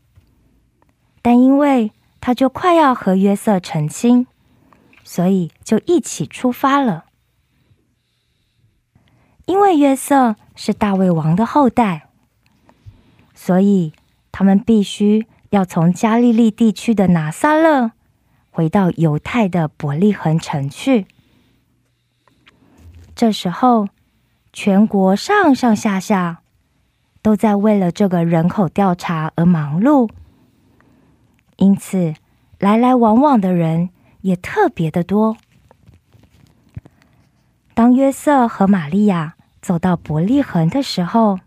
[1.23, 4.27] 但因为她就快要和约瑟成亲，
[5.03, 7.07] 所以就一起出发了。
[9.47, 12.09] 因为约瑟是大卫王的后代，
[13.35, 13.93] 所以
[14.39, 17.93] 他们必须要从加利利地区的拿撒勒
[18.51, 21.07] 回到犹太的伯利恒城去。
[23.15, 23.89] 这时候，
[24.53, 26.43] 全国上上下下
[27.23, 30.11] 都在为了这个人口调查而忙碌，
[31.57, 32.13] 因此
[32.59, 33.89] 来来往往的人
[34.21, 35.39] 也特别的多。
[37.73, 39.33] 当约瑟和玛利亚。
[39.63, 41.41] 走到伯利恒的时候，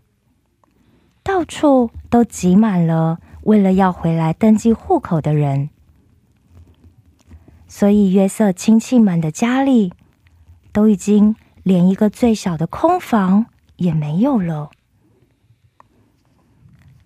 [1.22, 5.70] 到处都挤满了为了要回来登记户口的人，
[7.68, 9.92] 所以约瑟亲戚们的家里
[10.72, 13.46] 都已经连一个最小的空房
[13.76, 14.70] 也没有了。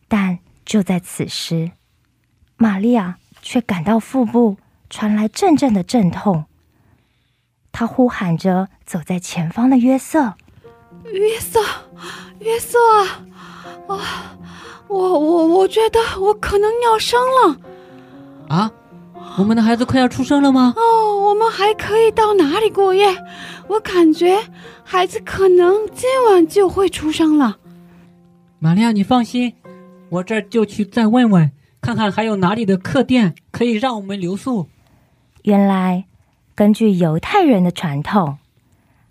[0.09, 1.73] 但就在此时，
[2.57, 4.57] 玛利亚却感到腹部
[4.89, 6.45] 传来阵阵的阵痛，
[7.73, 10.35] 她呼喊着走在前方的约瑟。
[11.13, 11.61] 约瑟，
[12.41, 12.79] 约瑟
[13.89, 13.97] 啊！
[13.97, 14.37] 啊，
[14.89, 17.59] 我我我觉得我可能要生了。
[18.49, 18.71] 啊，
[19.39, 20.75] 我们的孩子快要出生了吗？
[20.77, 23.07] 哦，我们还可以到哪里过夜？
[23.69, 24.39] 我感觉
[24.83, 27.59] 孩子可能今晚就会出生了。
[28.59, 29.55] 玛利亚，你放心，
[30.09, 31.51] 我这就去再问问，
[31.81, 34.69] 看看还有哪里的客店可以让我们留宿。
[35.43, 36.05] 原来，
[36.55, 38.39] 根据犹太人的传统，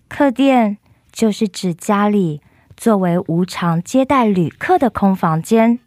[0.07, 0.77] 客店。
[1.13, 2.41] 就是指家里
[2.83, 5.79] 作为无偿接待旅客的空房间。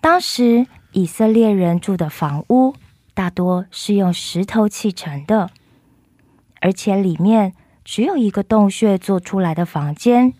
[0.00, 2.74] 当时以色列人住的房屋
[3.14, 5.50] 大多是用石头砌成的，
[6.60, 10.34] 而且里面只有一个洞穴做出来的房间。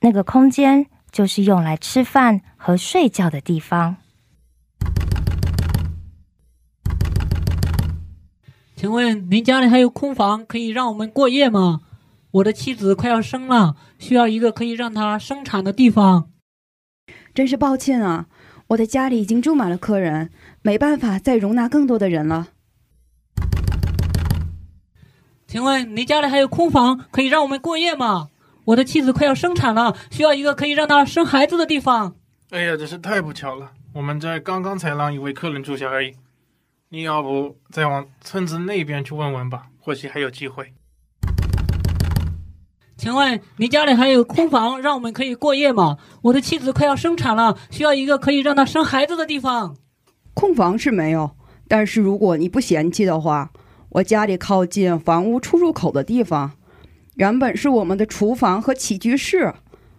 [0.00, 3.96] 那个空间就是用来吃饭和睡觉的地方。
[8.74, 11.82] 请问您家里还有空房可以让我们过夜吗？
[12.34, 16.30] 我的妻子快要生了，需要一个可以让她生产的地方。
[17.32, 18.26] 真是抱歉啊，
[18.68, 20.30] 我的家里已经住满了客人，
[20.60, 22.48] 没办法再容纳更多的人了。
[25.46, 28.30] 请问您家里还有空房可以让我们过夜吗？
[28.64, 32.16] 我的妻子快要生产了，需要一个可以让她生孩子的地方。
[32.50, 36.16] 哎呀，真是太不巧了，我们这刚刚才让一位客人住下而已。
[36.88, 40.72] 你要不再往村子那边去问问吧，或许还有机会。
[43.04, 45.98] 请问你家里还有空房，让我们可以过夜吗？
[46.22, 49.76] 我的妻子快要生产了，需要一个可以让她生孩子的地方。
[50.32, 51.32] 空房是没有，
[51.68, 53.50] 但是如果你不嫌弃的话，
[53.90, 56.52] 我家里靠近房屋出入口的地方，
[57.16, 59.52] 原本是我们的厨房和起居室，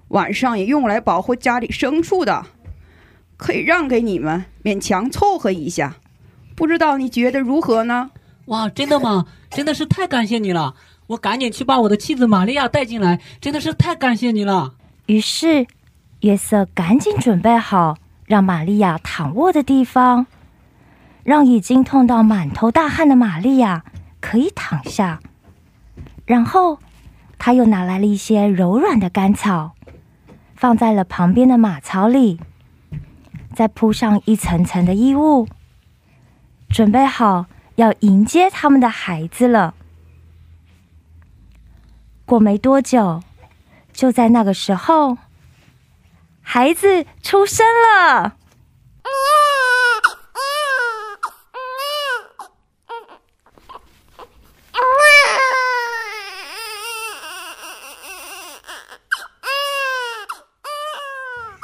[0.08, 2.47] 晚上也用来保护家里牲畜的，
[3.38, 5.97] 可以让给你们，勉强凑合一下。
[6.56, 8.10] 不知道你觉得如何呢？
[8.45, 9.28] 哇，真的吗？
[9.51, 10.74] 真的是太感谢你了！
[11.08, 14.74] 我赶紧去把我的妻子玛利亚带进来，真的是太感谢你了。
[15.06, 15.68] 于是，
[16.22, 20.26] 约瑟赶紧准备好让玛利亚躺卧的地方，
[21.24, 23.84] 让已经痛到满头大汗的玛利亚
[24.20, 25.20] 可以躺下。
[26.26, 26.80] 然后，
[27.38, 29.76] 他又拿来了一些柔软的干草，
[30.56, 32.39] 放在了旁边的马槽里，
[33.53, 35.47] 再铺上一层层的衣物，
[36.68, 37.45] 准备好
[37.76, 39.76] 要迎接他们的孩子了。
[42.26, 43.21] 过没多久，
[43.93, 45.17] 就在那个时候，
[46.41, 48.34] 孩子出生了。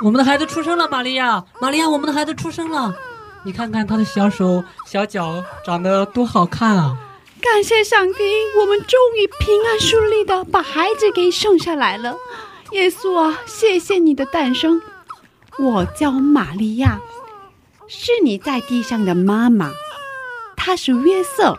[0.04, 2.94] 我们的孩子出生了，玛利亚，玛利亚，我们的孩子出生了。
[3.44, 6.98] 你看看他的小手、小脚长得多好看啊！
[7.42, 8.24] 感谢上帝，
[8.60, 12.16] 我们终于平安顺利的把孩子给生下来了。
[12.72, 14.80] 耶稣啊，谢谢你的诞生。
[15.58, 17.02] 我叫玛利亚，
[17.88, 19.72] 是你在地上的妈妈，
[20.56, 21.58] 他是约瑟，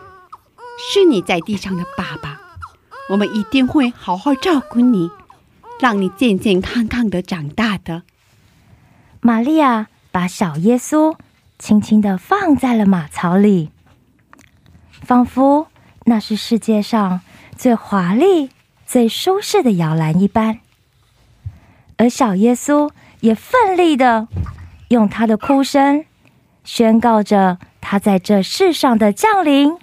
[0.77, 2.39] 是你在地上的爸爸。
[3.09, 5.11] 我们一定会好好照顾你，
[5.79, 8.03] 让你健健康康的长大的。
[9.19, 11.15] 玛利亚把小耶稣
[11.59, 13.69] 轻轻的放在了马槽里，
[15.01, 15.67] 仿佛
[16.05, 17.21] 那是世界上
[17.55, 18.49] 最华丽、
[18.85, 20.59] 最舒适的摇篮一般。
[21.97, 22.89] 而小耶稣
[23.21, 24.27] 也奋力的
[24.89, 26.05] 用他的哭声
[26.63, 29.77] 宣告着他在这世上的降临。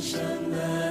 [0.00, 0.20] 生
[0.50, 0.83] 的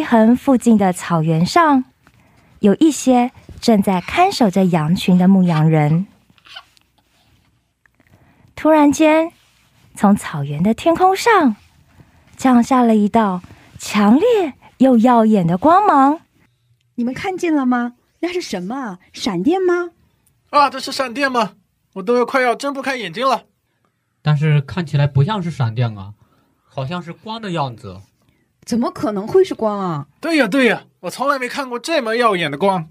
[0.00, 1.84] 伯利恒附近的草原上，
[2.60, 6.06] 有一些正在看守着羊群的牧羊人。
[8.56, 9.30] 突然间，
[9.94, 11.54] 从草原的天空上
[12.34, 13.42] 降下了一道
[13.78, 16.22] 强烈又耀眼的光芒。
[16.94, 17.96] 你们看见了吗？
[18.20, 18.98] 那是什么啊？
[19.12, 19.90] 闪电吗？
[20.48, 21.56] 啊，这是闪电吗？
[21.96, 23.42] 我都要快要睁不开眼睛了。
[24.22, 26.14] 但是看起来不像是闪电啊，
[26.64, 28.00] 好像是光的样子。
[28.70, 30.06] 怎么可能会是光啊？
[30.20, 32.88] 对呀，对呀，我从来没看过这么耀眼的光。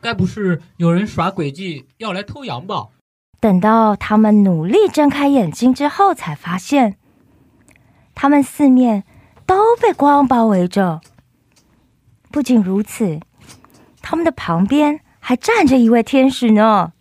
[0.00, 2.86] 该不是有人耍诡计要来偷羊吧？
[3.40, 6.96] 等到他们努力睁开眼睛之后，才发现
[8.14, 9.02] 他们四面
[9.44, 11.00] 都被光包围着。
[12.30, 13.18] 不仅如此，
[14.00, 16.92] 他们的旁边还站着一位天使呢。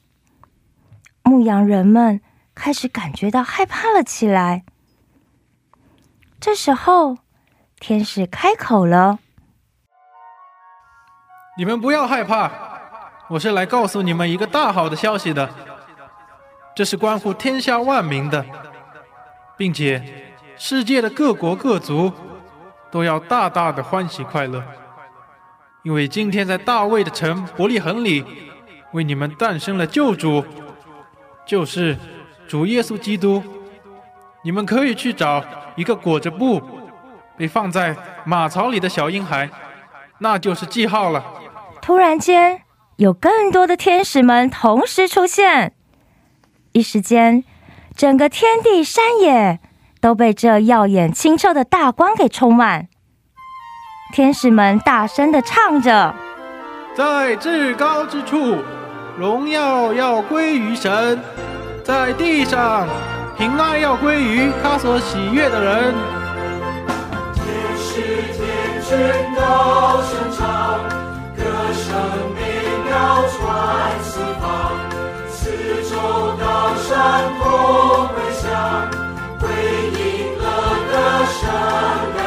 [1.21, 2.21] 牧羊人们
[2.55, 4.65] 开始感觉到害怕了起来。
[6.39, 7.19] 这时候，
[7.85, 9.19] 天使开口了
[11.57, 12.49] ：“你们不要害怕，
[13.27, 15.49] 我是来告诉你们一个大好的消息的。
[16.73, 18.45] 这是关乎天下万民的，
[19.57, 20.01] 并且
[20.55, 22.09] 世界的各国各族
[22.89, 24.63] 都要大大的欢喜快乐，
[25.81, 28.23] 因为今天在大卫的城伯利恒里，
[28.93, 30.41] 为你们诞生了救主，
[31.45, 31.97] 就是
[32.47, 33.43] 主耶稣基督。
[34.41, 35.43] 你们可以去找
[35.75, 36.61] 一个裹着布。”
[37.37, 39.49] 被放在马槽里的小婴孩，
[40.19, 41.23] 那就是记号了。
[41.81, 42.61] 突然间，
[42.97, 45.73] 有更多的天使们同时出现，
[46.71, 47.43] 一时间，
[47.95, 49.59] 整个天地山野
[49.99, 52.87] 都被这耀眼清澈的大光给充满。
[54.13, 56.13] 天使们大声的唱着
[56.95, 58.57] ：“在至高之处，
[59.17, 61.17] 荣耀要归于神；
[61.83, 62.87] 在地上，
[63.37, 65.93] 平安要归于他所喜悦的人。”
[68.93, 70.43] 宣告声唱，
[71.35, 71.41] 歌
[71.73, 71.83] 声
[72.35, 72.37] 美
[72.85, 72.91] 妙
[73.31, 73.41] 传
[74.03, 74.43] 四方，
[75.31, 75.33] 四
[75.89, 75.91] 周
[76.37, 77.41] 高山同
[78.09, 78.45] 回响，
[79.39, 79.49] 回
[79.97, 80.45] 应了
[80.91, 80.93] 歌
[81.25, 82.22] 声。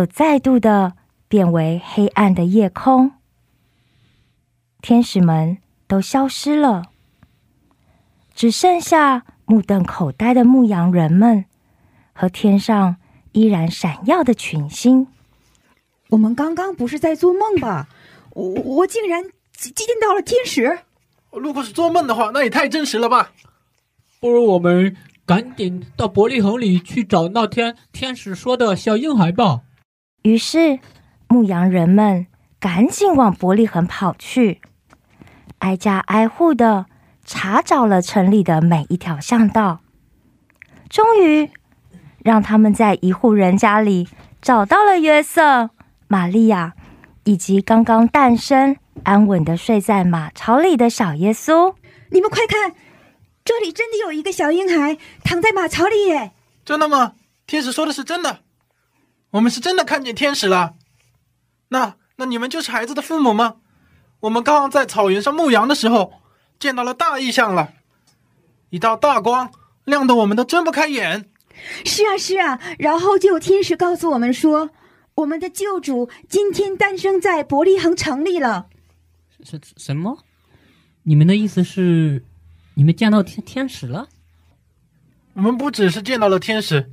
[0.00, 0.94] 又再度的
[1.28, 3.12] 变为黑暗的夜空，
[4.80, 6.84] 天使们都消失了，
[8.34, 11.44] 只剩下目瞪口呆的牧羊人们
[12.14, 12.96] 和天上
[13.32, 15.06] 依然闪耀的群星。
[16.08, 17.86] 我们刚刚不是在做梦吧？
[18.30, 19.22] 我我竟然
[19.52, 20.78] 见到了天使！
[21.30, 23.32] 如果是做梦的话，那也太真实了吧？
[24.18, 24.96] 不如我们
[25.26, 29.60] 赶紧到伯利恒里去找那天天使说的小婴孩吧。
[30.22, 30.78] 于是，
[31.28, 32.26] 牧羊人们
[32.58, 34.60] 赶紧往伯利恒跑去，
[35.60, 36.86] 挨家挨户的
[37.24, 39.80] 查找了城里的每一条巷道，
[40.88, 41.50] 终于
[42.22, 44.08] 让他们在一户人家里
[44.42, 45.70] 找到了约瑟、
[46.08, 46.74] 玛利亚
[47.24, 51.74] 以及刚刚诞生、安稳的睡在马槽里的小耶稣。
[52.10, 52.74] 你们快看，
[53.42, 56.32] 这里真的有一个小婴孩躺在马槽里耶！
[56.64, 57.14] 真的吗？
[57.46, 58.40] 天使说的是真的，
[59.30, 60.74] 我们是真的看见天使了。
[61.68, 63.56] 那那你们就是孩子的父母吗？
[64.20, 66.12] 我们刚刚在草原上牧羊的时候，
[66.58, 67.72] 见到了大异象了，
[68.68, 69.50] 一道大光
[69.84, 71.30] 亮得我们都睁不开眼。
[71.84, 74.70] 是啊，是啊，然后就有天使告诉我们说，
[75.14, 78.66] 我们的救主今天诞生在伯利恒城里了。
[79.42, 80.18] 什什么？
[81.04, 82.24] 你们的意思是，
[82.74, 84.08] 你们见到天天使了？
[85.32, 86.90] 我们不只是见到了天使，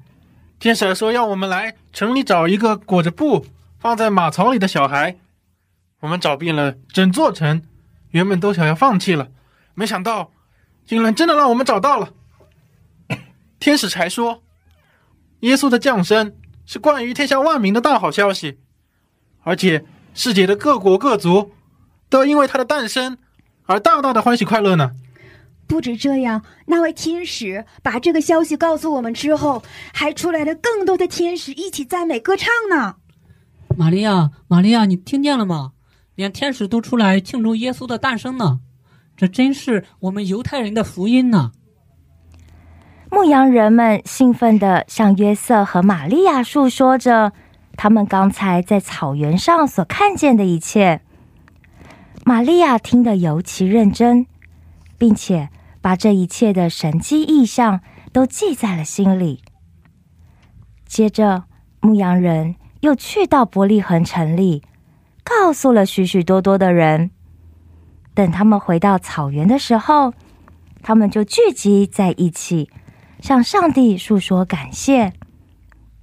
[0.59, 3.45] 天使说要我们来城里找一个裹着布
[3.79, 5.17] 放在马槽里的小孩。
[5.99, 7.61] 我们找遍了整座城，
[8.09, 9.29] 原本都想要放弃了，
[9.75, 10.31] 没想到
[10.85, 12.13] 竟然真的让我们找到了。
[13.59, 14.41] 天使才说，
[15.41, 16.35] 耶稣的降生
[16.65, 18.57] 是关于天下万民的大好消息，
[19.43, 19.85] 而且
[20.15, 21.53] 世界的各国各族
[22.09, 23.17] 都因为他的诞生
[23.65, 24.91] 而大大的欢喜快乐呢。
[25.67, 29.61] 不止这样，那位天使把这个消息告诉我们之后，
[29.93, 32.95] 还出来了更多的天使一起赞美歌唱呢。
[33.77, 35.73] 玛利亚，玛利亚，你听见了吗？
[36.15, 38.59] 连天使都出来庆祝耶稣的诞生呢，
[39.15, 41.51] 这真是我们犹太人的福音呢。
[43.11, 47.33] 牧羊人们兴奋地向约瑟和玛利亚述说着
[47.75, 51.01] 他们刚才在草原上所看见的一切。
[52.25, 54.25] 玛利亚听得尤其认真，
[54.97, 55.49] 并且
[55.87, 57.79] 把这一切的神迹异象
[58.11, 59.41] 都记在了心里。
[60.85, 61.45] 接着，
[61.79, 64.63] 牧羊人又去到伯利恒城里，
[65.23, 67.11] 告诉了许许多多的人。
[68.13, 70.13] 等他们回到草原的时候，
[70.83, 72.69] 他们就聚集在一起。
[73.21, 75.13] 向上帝诉说感谢，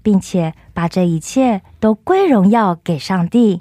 [0.03, 3.61] 并且把这一切都归荣耀给上帝。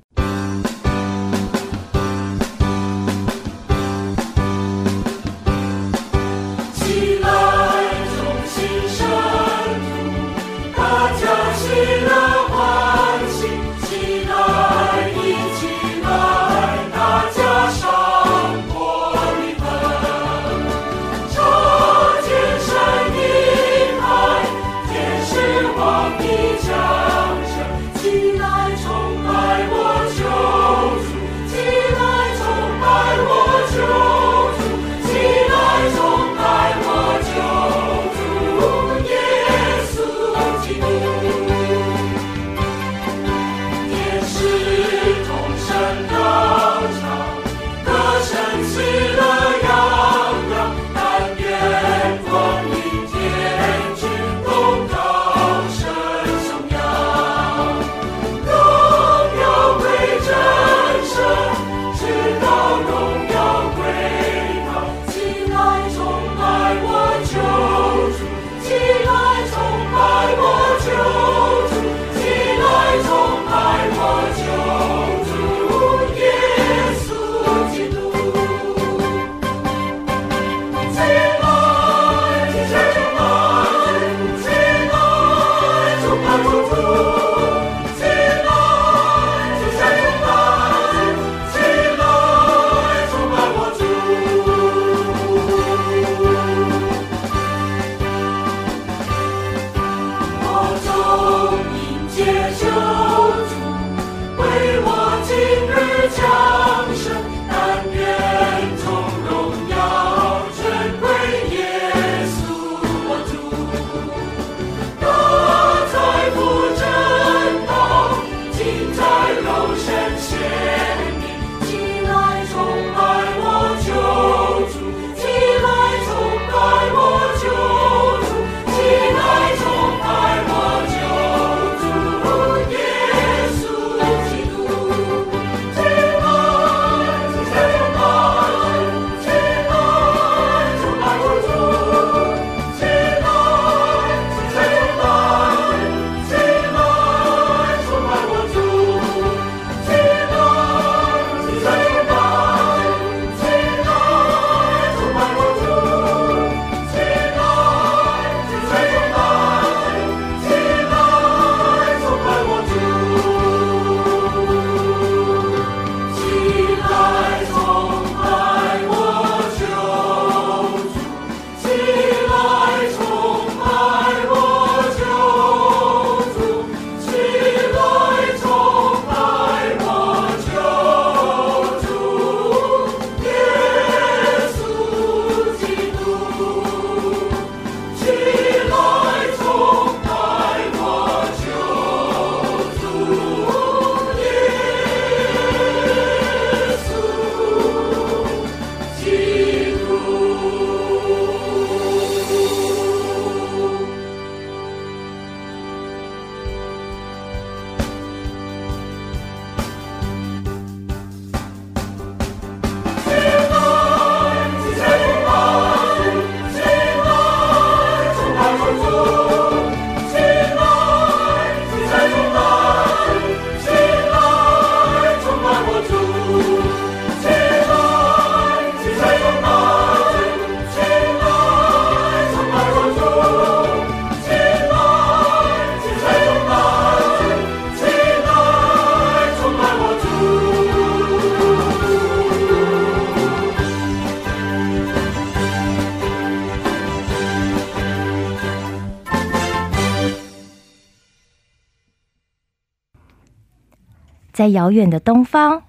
[254.43, 255.63] 在遥远的东方，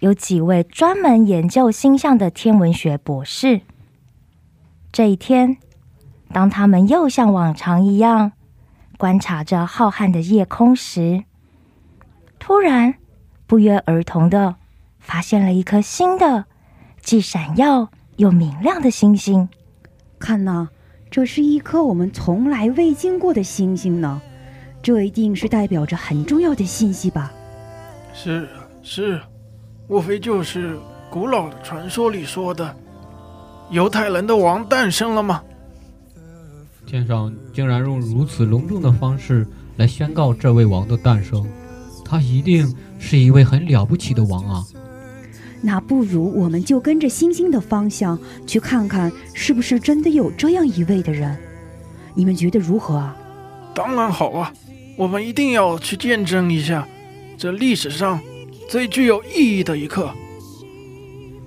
[0.00, 3.62] 有几位专门研究星象的天文学博士。
[4.92, 5.56] 这一天，
[6.30, 8.32] 当他们又像往常一样
[8.98, 11.24] 观察着浩瀚的夜空时，
[12.38, 12.96] 突然
[13.46, 14.56] 不约而同的
[14.98, 16.44] 发现了一颗新的、
[17.00, 19.48] 既闪耀又明亮的星星。
[20.18, 20.68] 看呐，
[21.10, 24.20] 这是一颗我们从来未经过的星星呢，
[24.82, 27.32] 这一定是代表着很重要的信息吧？
[28.12, 28.48] 是
[28.82, 29.20] 是，
[29.88, 30.78] 莫非就是
[31.10, 32.74] 古老的传说里说的
[33.70, 35.42] 犹太人的王诞生了吗？
[36.86, 39.46] 天上竟然用如此隆重的方式
[39.76, 41.46] 来宣告这位王的诞生，
[42.04, 44.64] 他一定是一位很了不起的王啊！
[45.62, 51.38] 那不如我们就跟着星星的方向去看看，是不是真的有这样一位的人？
[52.14, 53.16] 你们觉得如何啊？
[53.72, 54.52] 当然好啊，
[54.96, 56.88] 我们一定要去见证一下
[57.40, 58.20] 这历史上
[58.68, 60.12] 最具有意义的一刻。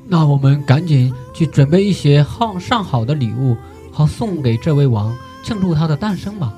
[0.07, 3.55] 那我们赶紧去准备一些好上好的礼物，
[3.91, 6.51] 好送给这位王，庆祝他的诞生吧。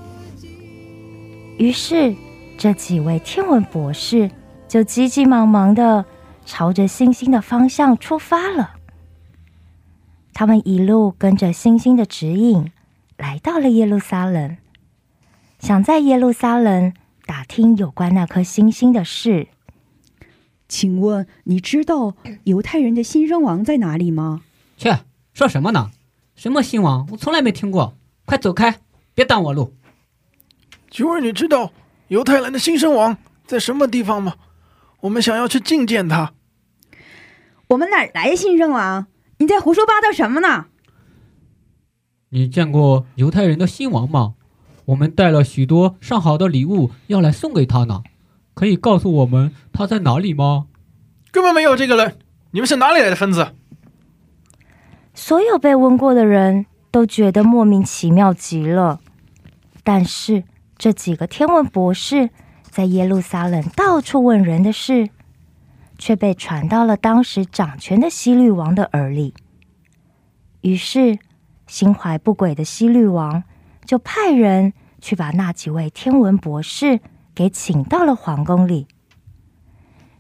[1.58, 2.16] 于是，
[2.58, 4.32] 这几位天文博士
[4.70, 6.06] 就急急忙忙的
[6.46, 8.76] 朝着星星的方向出发了。
[10.34, 12.72] 他们一路跟着星星的指引，
[13.18, 14.56] 来到了耶路撒冷，
[15.60, 16.94] 想在耶路撒冷
[17.26, 19.48] 打听有关那颗星星的事。
[20.68, 24.42] 请问你知道犹太人的新生王在哪里吗？
[24.78, 25.00] 切，
[25.34, 25.92] 说什么呢？
[26.36, 27.08] 什么新王？
[27.12, 27.98] 我从来没听过。
[28.26, 28.80] 快走开，
[29.14, 29.74] 别挡我路。
[30.90, 31.72] 请问你知道
[32.08, 34.36] 犹太人的新生王在什么地方吗？
[35.02, 36.34] 我们想要去觐见他。
[37.68, 39.08] 我们哪儿来新生王？
[39.38, 40.68] 你在胡说八道什么呢？
[42.30, 44.35] 你见过犹太人的新王吗？
[44.86, 48.04] 我们带了许多上好的礼物要来送给他呢。
[48.54, 50.68] 可以告诉我们他在哪里吗？
[51.32, 52.18] 根本没有这个人，
[52.52, 53.48] 你们是哪里来的分子？
[55.14, 59.00] 所有被问过的人都觉得莫名其妙极了。
[59.84, 60.44] 但是
[60.78, 62.30] 这几个天文博士
[62.70, 65.10] 在耶路撒冷到处问人的事，
[65.98, 69.34] 却被传到了当时掌权的希律王的耳里。
[70.62, 71.20] 于是，
[71.68, 73.44] 心怀不轨的希律王
[73.86, 77.00] 就派人去把那几位天文博士。
[77.36, 78.88] 给请到了皇宫里，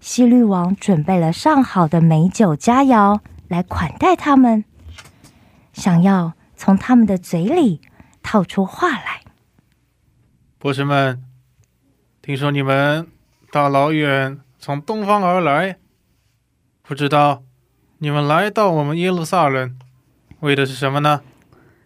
[0.01, 4.66] 西律王准备了上好的美酒佳肴来款待他们，
[5.72, 7.80] 想要从他们的嘴里
[8.22, 9.22] 套出话来。
[10.59, 11.24] 博士们，
[12.22, 13.07] 听说你们
[13.49, 15.78] 大老远从东方而来，
[16.82, 17.43] 不知道
[17.99, 19.80] 你们来到我们耶路撒冷
[20.41, 21.22] 为的是什么呢？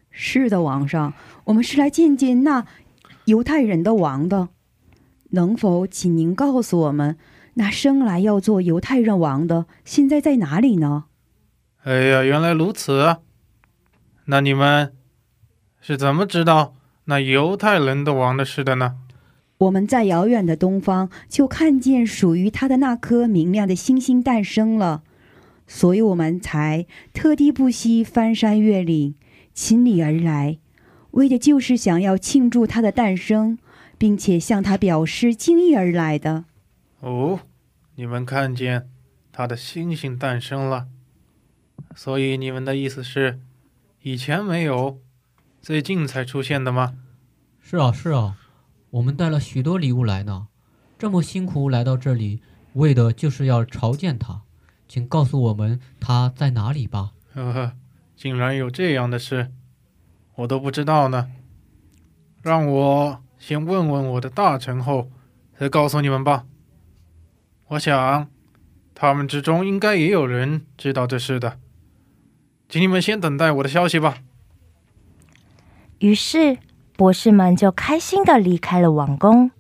[0.09, 1.13] 是的，王上，
[1.49, 2.65] 我们是来见见那
[3.25, 4.49] 犹太人的王的。
[5.31, 7.17] 能否请您告诉我们，
[7.55, 11.05] 那生来要做犹太人王的，现在在哪里呢？
[11.83, 13.19] 哎呀，原来如此啊！
[14.25, 14.93] 那你们
[15.81, 16.75] 是怎么知道
[17.05, 18.97] 那犹太人的王的事的呢？
[19.57, 25.01] 我们在遥远的东方就看见属于他的那颗明亮的星星诞生了，
[25.65, 29.15] 所以我们才特地不惜翻山越岭，
[29.53, 30.59] 亲历而来，
[31.11, 33.57] 为的就是想要庆祝他的诞生。
[33.99, 36.45] 并且向他表示敬意而来的。
[37.01, 37.41] 哦，
[37.95, 38.89] 你们看见
[39.33, 40.87] 他的星星诞生了，
[41.97, 43.41] 所以你们的意思是，
[44.01, 45.01] 以前没有，
[45.61, 46.95] 最近才出现的吗？
[47.59, 48.37] 是啊，是啊，
[48.91, 50.47] 我们带了许多礼物来呢，
[50.97, 52.41] 这么辛苦来到这里，
[52.75, 54.43] 为的就是要朝见他，
[54.87, 57.11] 请告诉我们他在哪里吧。
[57.33, 57.73] 呵呵，
[58.15, 59.51] 竟然有这样的事，
[60.39, 61.31] 我都不知道呢。
[62.41, 63.21] 让我。
[63.39, 65.09] 先问问我的大臣后，
[65.57, 66.43] 再告诉你们吧。
[67.69, 68.27] 我想，
[68.93, 71.57] 他们之中应该也有人知道这事的，
[72.67, 74.17] 请你们先等待我的消息吧。
[75.99, 76.57] 于是，
[76.97, 79.51] 博士们就开心的离开了王宫。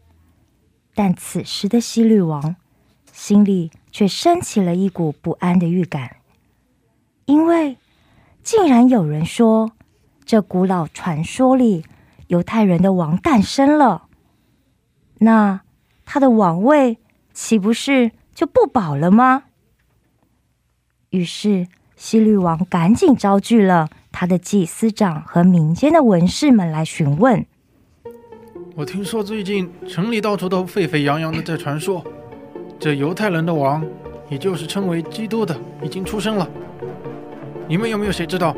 [0.93, 2.57] 但此时的西律王
[3.13, 6.17] 心里却升起了一股不安的预感，
[7.23, 7.77] 因为
[8.43, 9.71] 竟然有人说，
[10.29, 11.83] 这古老传说里。
[12.27, 14.03] 犹太人的王诞生了，
[15.17, 15.61] 那
[16.05, 16.99] 他的王位
[17.33, 19.45] 岂不是就不保了吗？
[21.09, 21.65] 于是
[21.95, 27.43] 希律王赶紧招聚了他的祭司长和民间的文士们来询问。
[28.75, 32.05] 我听说最近城里到处都沸沸扬扬的在传说，
[32.79, 33.83] 这犹太人的王，
[34.29, 36.47] 也就是称为基督的，已经出生了。
[37.69, 38.57] 你们有没有谁知道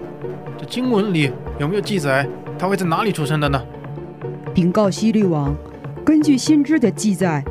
[0.57, 2.25] 这经文里有没有记载？
[2.57, 3.61] 他会在哪里出生的呢？
[4.55, 5.53] 禀告希律王，
[6.05, 7.43] 根据先知的记载，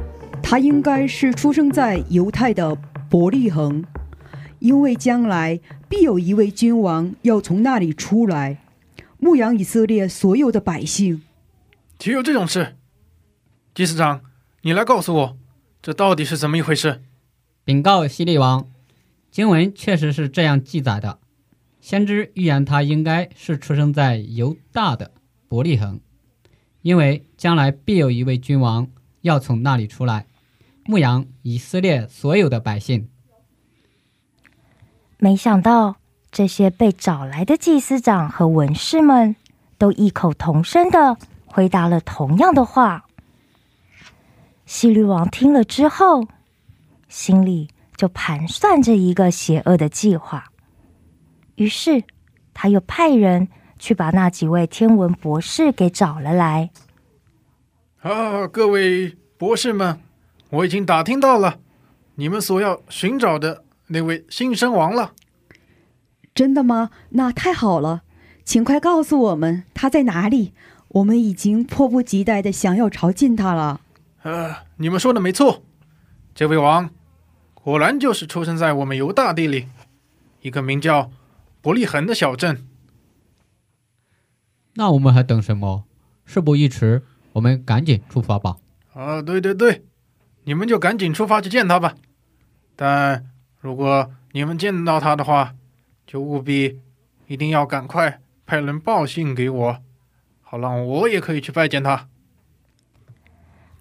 [0.42, 2.74] 他应该是出生在犹太的
[3.10, 3.84] 伯利恒，
[4.58, 8.62] 因为将来必有一位君王要从那里出来，
[9.18, 11.20] 牧养以色列所有的百姓。
[11.98, 12.76] 岂有这种事？
[13.74, 14.22] 祭司长，
[14.62, 15.36] 你来告诉我，
[15.82, 17.02] 这到底是怎么一回事？
[17.66, 18.66] 禀告希律王，
[19.30, 21.18] 经文确实是这样记载的。
[21.80, 25.10] 先知预言他应该是出生在犹大的
[25.48, 26.00] 伯利恒，
[26.82, 28.88] 因为将来必有一位君王
[29.22, 30.26] 要从那里出来，
[30.84, 33.08] 牧养以色列所有的百姓。
[35.18, 35.96] 没想到
[36.30, 39.36] 这些被找来的祭司长和文士们
[39.76, 41.16] 都异口同声的
[41.46, 43.06] 回答了同样的话。
[44.66, 46.26] 希律王听了之后，
[47.08, 50.49] 心里就盘算着一个邪恶的计划。
[51.60, 52.04] 于是，
[52.54, 53.46] 他又派人
[53.78, 56.70] 去把那几位天文博士给找了来。
[58.00, 60.00] 啊，各位博士们，
[60.48, 61.58] 我已经打听到了
[62.14, 65.12] 你们所要寻找的那位新生王了。
[66.34, 66.88] 真的吗？
[67.10, 68.04] 那太好了，
[68.42, 70.54] 请快告诉我们他在哪里。
[70.88, 73.82] 我们已经迫不及待的想要朝见他了。
[74.22, 75.62] 呃，你们说的没错，
[76.34, 76.88] 这位王
[77.52, 79.68] 果然就是出生在我们犹大地里
[80.40, 81.10] 一个名叫
[81.60, 82.66] 伯利恒的小镇。
[84.74, 85.84] 那我们还等什么？
[86.24, 87.02] 事不宜迟，
[87.32, 88.56] 我们赶紧出发吧。
[88.92, 89.84] 啊，对对对，
[90.44, 91.96] 你们就赶紧出发去见他吧。
[92.76, 93.26] 但
[93.60, 95.54] 如果你们见到他的话，
[96.06, 96.78] 就务必
[97.26, 99.82] 一定要赶快派人报信给我，
[100.40, 102.08] 好让我也可以去拜见他。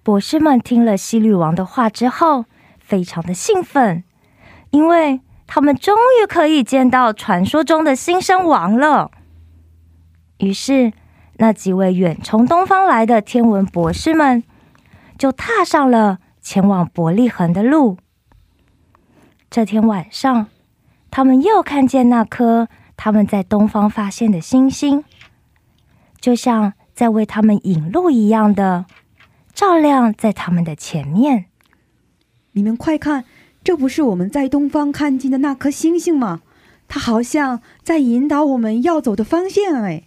[0.01, 2.45] 博士们听了西律王的话之后，
[2.79, 4.03] 非常的兴奋，
[4.71, 5.21] 因为
[5.51, 9.09] 他们终于可以见到传说中的新生王了。
[10.37, 10.93] 于是，
[11.37, 14.43] 那几位远从东方来的天文博士们
[15.17, 17.97] 就踏上了前往伯利恒的路。
[19.49, 20.45] 这天晚上，
[21.09, 25.03] 他们又看见那颗他们在东方发现的星星，
[26.21, 28.85] 就像在为他们引路一样的。
[29.51, 31.47] 照亮在他们的前面。
[32.51, 33.25] 你们快看，
[33.63, 36.41] 这不是我们在东方看见的那颗星星吗？
[36.87, 39.83] 它好像在引导我们要走的方向。
[39.83, 40.03] 哎，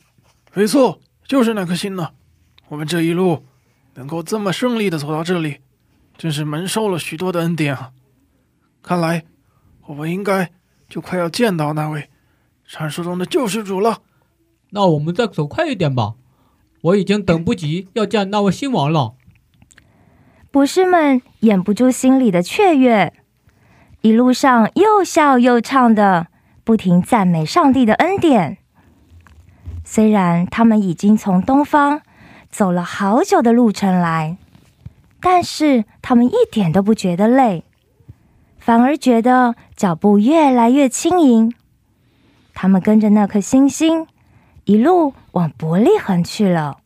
[0.54, 2.10] 没错，就是那颗星呢。
[2.68, 3.44] 我们这一路
[3.94, 5.58] 能够这么顺利的走到这里，
[6.18, 7.92] 真是蒙受了许多的恩典啊！
[8.82, 9.24] 看来
[9.86, 10.50] 我们应该
[10.88, 12.08] 就快要见到那位
[12.66, 13.98] 传说中的救世主了。
[14.70, 16.14] 那我们再走快一点吧，
[16.80, 19.14] 我已经等不及要见那位新王了。
[20.50, 23.12] 博士们掩不住心里的雀跃，
[24.02, 26.26] 一路上又笑又唱的，
[26.64, 28.58] 不停赞美上帝的恩典。
[29.84, 32.02] 虽然他们已经从东方
[32.50, 34.36] 走了好久的路程来，
[35.20, 37.62] 但是他们一点都不觉得累，
[38.58, 41.54] 反而觉得脚步越来越轻盈。
[42.54, 44.08] 他们跟着那颗星星，
[44.64, 46.78] 一路往伯利恒去了。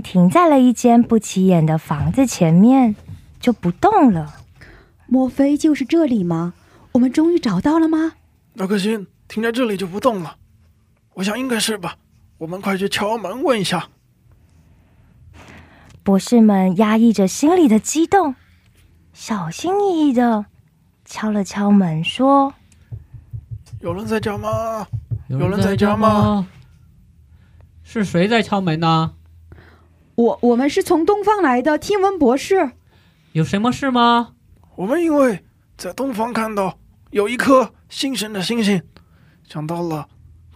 [0.00, 2.96] 停在了一间不起眼的房子前面，
[3.40, 4.34] 就不动了。
[5.06, 6.54] 莫非就是这里吗？
[6.92, 8.14] 我们终于找到了吗？
[8.54, 10.36] 那颗心停在这里就不动了，
[11.14, 11.96] 我想应该是吧。
[12.38, 13.88] 我们快去敲门问一下。
[16.02, 18.34] 博士们压抑着心里的激动，
[19.12, 20.46] 小心翼翼的
[21.04, 22.54] 敲了敲门，说
[23.80, 24.86] 有人在家吗？
[25.28, 26.46] 有人在家吗？
[27.82, 29.14] 是谁在敲门呢？
[30.18, 32.72] 我我们是从东方来的天文博士。
[33.34, 34.34] 有什么事吗？
[34.74, 35.44] 我们因为
[35.76, 36.76] 在东方看到
[37.10, 38.82] 有一颗新生的星星，
[39.48, 40.08] 想到了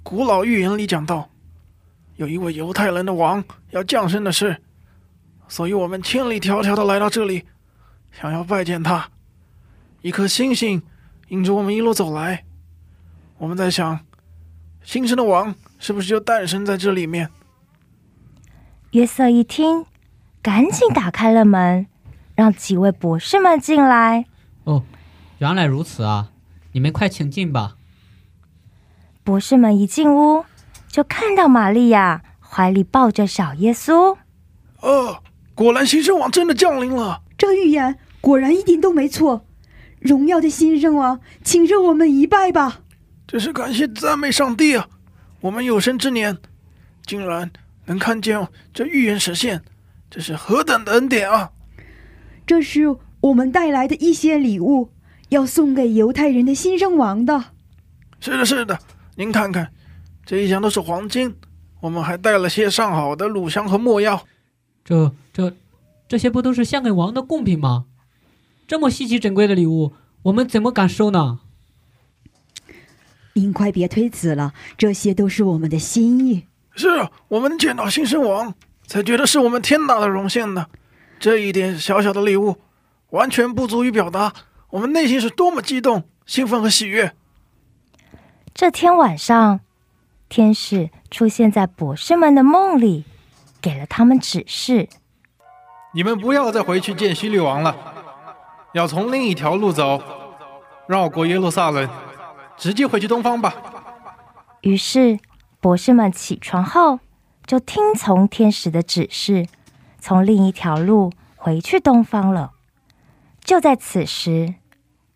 [0.02, 1.30] 古老预言里讲到，
[2.16, 4.60] 有一位犹太人的王要降生的事，
[5.46, 7.44] 所以我们千里迢迢的来到这里，
[8.10, 9.08] 想要拜见他。
[10.00, 10.82] 一颗星星
[11.28, 12.44] 引着我们一路走来，
[13.38, 14.00] 我们在想，
[14.82, 17.30] 新生的王是不是就诞生在这里面？
[18.92, 19.86] 约瑟一听，
[20.42, 21.86] 赶紧打开了门，
[22.34, 24.26] 让几位博士们进来。
[24.64, 24.84] 哦，
[25.38, 26.28] 原来如此啊！
[26.72, 27.76] 你们快请进吧。
[29.24, 30.44] 博士们一进屋，
[30.88, 34.18] 就看到玛利亚怀里抱着小耶稣。
[34.80, 35.22] 哦，
[35.54, 37.22] 果然新生王真的降临了。
[37.38, 39.46] 这预言果然一点都没错。
[40.00, 42.80] 荣耀的新生王，请让我们一拜吧！
[43.26, 44.86] 真是感谢赞美上帝啊！
[45.40, 46.36] 我们有生之年，
[47.06, 47.50] 竟然
[47.86, 49.62] 能看见这预言实现，
[50.10, 51.52] 这是何等的恩典啊！
[52.46, 54.90] 这是我们带来的一些礼物，
[55.30, 57.44] 要送给犹太人的新生王的。
[58.20, 58.78] 是的，是的，
[59.16, 59.72] 您看看，
[60.24, 61.34] 这一箱都是黄金，
[61.80, 64.26] 我们还带了些上好的乳香和墨药。
[64.84, 65.56] 这、这、
[66.08, 67.86] 这些不都是献给王的贡品吗？
[68.66, 69.92] 这么稀奇珍贵的礼物，
[70.22, 71.40] 我们怎么敢收呢？
[73.34, 76.44] 您快别推辞了，这些都是我们的心意。
[76.74, 78.54] 是啊，我们见到新生王，
[78.86, 80.66] 才觉得是我们天大的荣幸呢。
[81.20, 82.56] 这一点小小的礼物，
[83.10, 84.32] 完全不足以表达
[84.70, 87.12] 我们内心是多么激动、兴奋和喜悦。
[88.54, 89.60] 这天晚上，
[90.28, 93.04] 天使出现在博士们的梦里，
[93.60, 94.88] 给了他们指示：
[95.92, 97.76] 你们不要再回去见希律王了，
[98.72, 100.02] 要从另一条路走，
[100.86, 101.88] 绕过耶路撒冷，
[102.56, 103.54] 直接回去东方吧。
[104.62, 105.18] 于是，
[105.62, 106.98] 博士们起床后
[107.46, 109.46] 就听从天使的指示，
[110.00, 112.50] 从另一条路回去东方了。
[113.44, 114.56] 就在此时，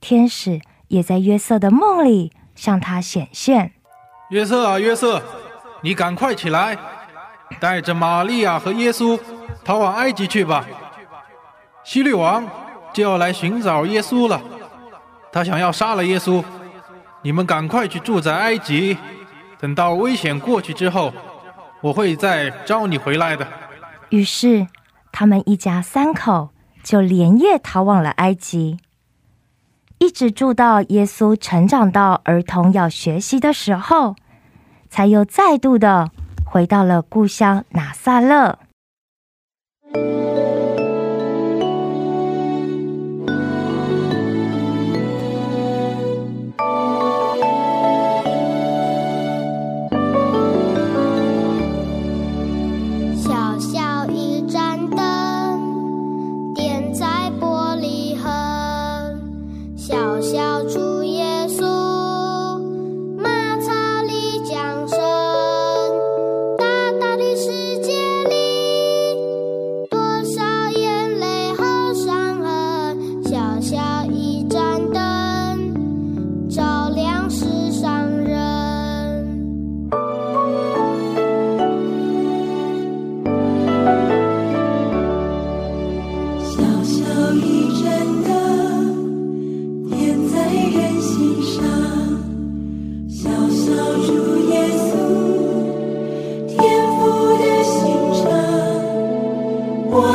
[0.00, 3.72] 天使也在约瑟的梦里向他显现。
[4.30, 5.20] 约瑟啊，约瑟，
[5.80, 6.78] 你赶快起来，
[7.58, 9.18] 带着玛利亚和耶稣
[9.64, 10.64] 逃往埃及去吧。
[11.82, 12.48] 希律王
[12.92, 14.40] 就要来寻找耶稣了，
[15.32, 16.40] 他想要杀了耶稣。
[17.22, 18.96] 你们赶快去住在埃及，
[19.58, 21.12] 等到危险过去之后，
[21.80, 23.46] 我会再招你回来的。
[24.10, 24.66] 于是，
[25.12, 26.50] 他们一家三口
[26.82, 28.78] 就连夜逃往了埃及，
[29.98, 34.14] 一直住到耶稣成长到儿童要学习的时候，
[34.88, 36.10] 才又再度的
[36.44, 38.58] 回到了故乡拿撒勒。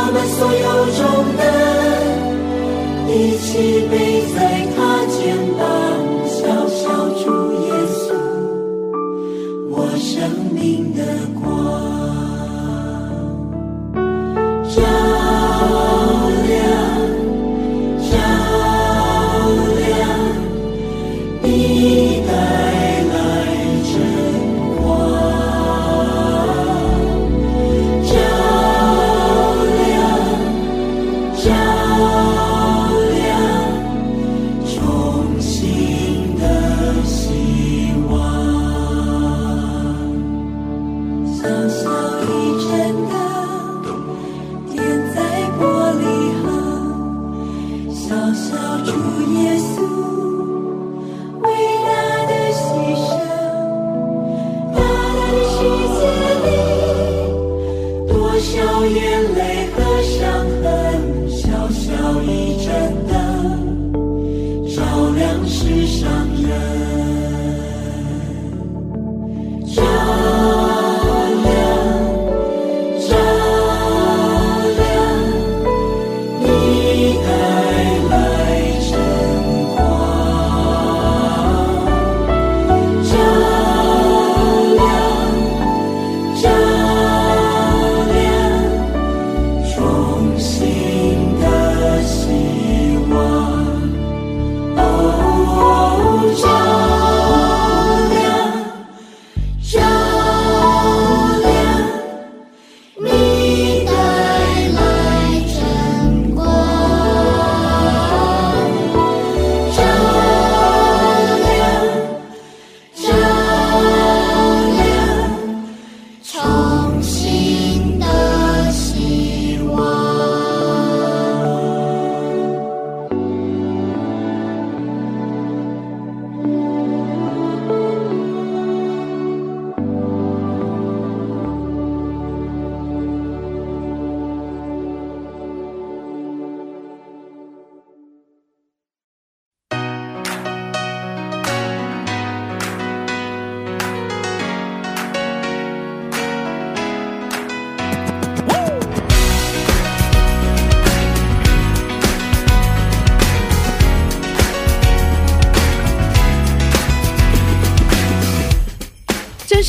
[0.04, 0.68] 我们所有
[0.98, 1.02] 重
[1.38, 1.42] 担
[3.08, 3.94] 一起背
[4.34, 4.40] 在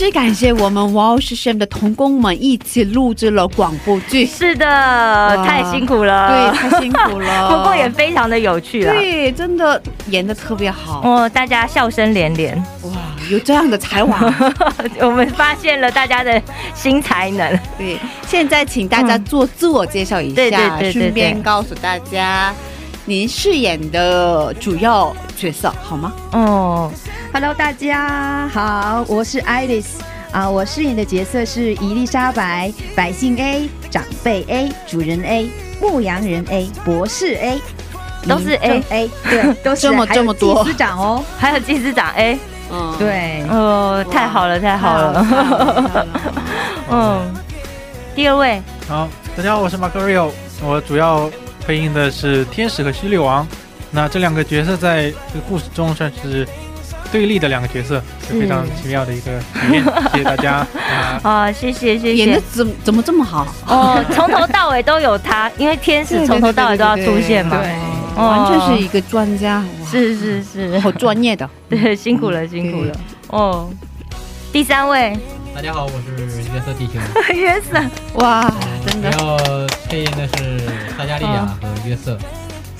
[0.03, 4.27] 真是感谢我们 Wow System 的童工们一起录制了广播剧。
[4.27, 4.67] 是的，
[5.47, 7.47] 太辛苦了，对，太辛苦了。
[7.57, 8.93] 不过也非常的有趣啊。
[8.93, 11.03] 对，真的演的特别好。
[11.05, 12.57] 哦，大家笑声连连。
[12.83, 12.91] 哇，
[13.31, 14.19] 有这样的才华，
[14.99, 16.43] 我们发现了大家的
[16.75, 17.57] 新才能。
[17.79, 17.97] 对，
[18.27, 22.53] 现在请大家做自我介绍一下，对对对对对顺便告诉大家
[23.05, 26.13] 您饰演的主要角色好吗？
[26.31, 26.93] 哦
[27.33, 29.87] ，Hello，大家好，我是 Iris
[30.31, 35.51] 啊，我饰演的角色是伊丽莎白，百姓 A，长辈 A，主人 A，
[35.81, 37.61] 牧羊人 A，博士 A，
[38.25, 40.65] 都是 A A，对， 都是这么还有这么多。
[40.79, 42.39] 长哦，还有祭司长 A，
[42.71, 46.07] 嗯，对，哦，太好了，太好了。
[46.89, 47.35] 嗯，
[48.15, 50.31] 第二位，好，大家好，我是马克 Rio，
[50.63, 51.29] 我主要
[51.67, 53.45] 配音的是天使和犀利王。
[53.93, 56.49] 那这两个角色在这个故事中算是
[57.13, 59.85] 对立的两个角色，是非常奇妙的一个体验。
[60.13, 61.21] 谢谢大家啊！
[61.23, 62.41] 啊， 谢谢谢谢演的。
[62.51, 63.47] 怎么怎么这么好？
[63.67, 67.59] 哦，从头到尾都有他，因为天使从头到尾都要出现嘛。
[67.59, 67.71] 对，
[68.17, 71.49] 哦完全是一个专家，是是是，好专业的。
[71.69, 72.95] 对，辛苦了辛苦了。
[73.29, 73.69] 哦，
[74.51, 75.15] 第三位，
[75.55, 76.99] 大家好，我是约瑟弟兄，
[77.37, 77.79] 约瑟，
[78.15, 78.51] 哇，
[78.87, 79.37] 真的主要
[79.87, 80.59] 配音的是
[80.97, 82.19] 萨加利亚和约瑟，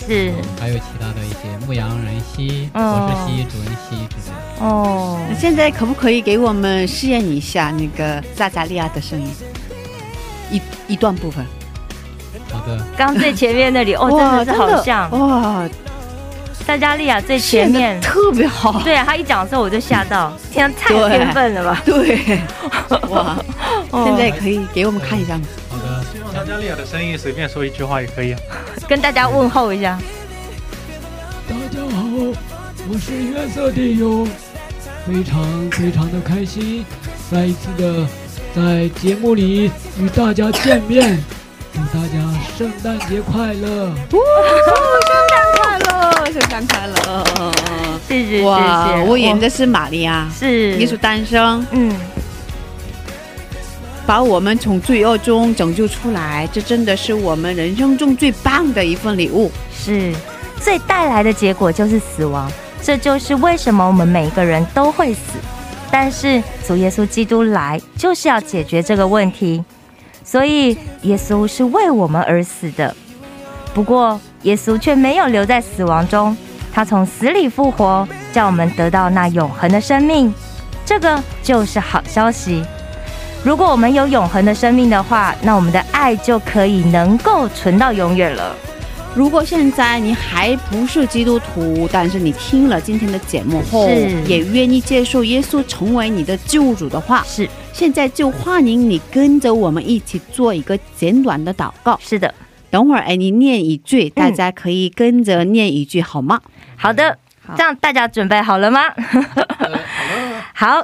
[0.07, 0.33] 是。
[0.61, 3.09] 还有其他的一些牧羊人西、哦。
[3.09, 4.65] 博士西、主人西之类的。
[4.65, 9.29] 哦，那现在可不可以给我们试验一下那个萨加利亚的声音？
[10.51, 11.43] 一一段部分，
[12.51, 15.11] 好的，刚最前面那里，哦，哇真的是好像。
[15.11, 15.67] 哇，
[16.63, 18.01] 萨加利亚最前面。
[18.01, 21.83] 特别好，对啊，他一讲的时候我就吓到，天啊，太有对天分了吧！
[21.85, 22.41] 对，
[23.11, 23.37] 哇，
[23.91, 25.45] 哦现在可以给我们看一下吗？
[25.69, 28.41] 好的，希望萨加利亚的声音随便说一句话也可以啊。
[28.89, 29.99] 跟大家问候一下。
[31.49, 32.03] 大家好，
[32.89, 34.27] 我是约瑟弟兄，
[35.07, 36.85] 非常非常的开心，
[37.31, 38.07] 再一次的
[38.55, 41.23] 在节目里与大家见面，
[41.73, 42.19] 祝大家
[42.57, 43.93] 圣诞节快乐！
[45.73, 47.25] 快乐，圣诞快乐！
[48.07, 51.97] 谢谢哇，我演的是玛利亚，是耶稣诞生，嗯，
[54.05, 59.51] 把我们从罪恶中拯救出来，这真的是我们人生中最棒的一份礼物。
[59.73, 60.13] 是，
[60.61, 65.21] 最带来的结果就是死亡，这就是为什么我们每一个人都会死。
[65.91, 69.65] 但是主耶稣基督来就是要解决这个问题，
[70.23, 72.95] 所以耶稣是为我们而死的。
[73.73, 76.37] 不过耶稣却没有留在死亡中，
[76.73, 80.33] 他从死里复活，叫我们得到那永恒的生命。
[80.85, 82.65] 这个就是好消息。
[83.45, 88.55] 如果我们有永恒的生命的话，那我们的爱就可以能够存到永远了。
[89.15, 101.99] 如果现在你还不是基督徒，但是你听了今天的节目后，是也愿意接受耶稣成为你的救主的话，是现在就欢迎你跟着我们一起做一个简短的祷告。
[102.03, 102.33] 是的，
[102.73, 106.41] 等会儿哎，你念一句，大家可以跟着念一句，好吗？
[106.75, 107.19] 好的，
[107.55, 108.81] 这样大家准备好了吗？
[110.55, 110.83] 好，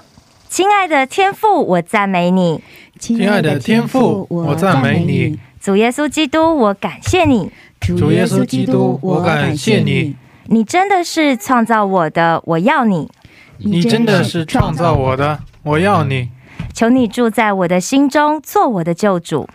[0.51, 2.63] 亲爱的天父，我赞美你，
[2.99, 7.51] 亲爱的天父，我赞美你，主耶稣基督，我感谢你，
[7.81, 10.15] 主耶稣基督，我感谢你，
[10.49, 13.09] 你真的是创造我的，我要你，
[13.57, 16.29] 你真的是创造我的，我要你，
[16.75, 19.49] 求你住在我的心中，做我的救主，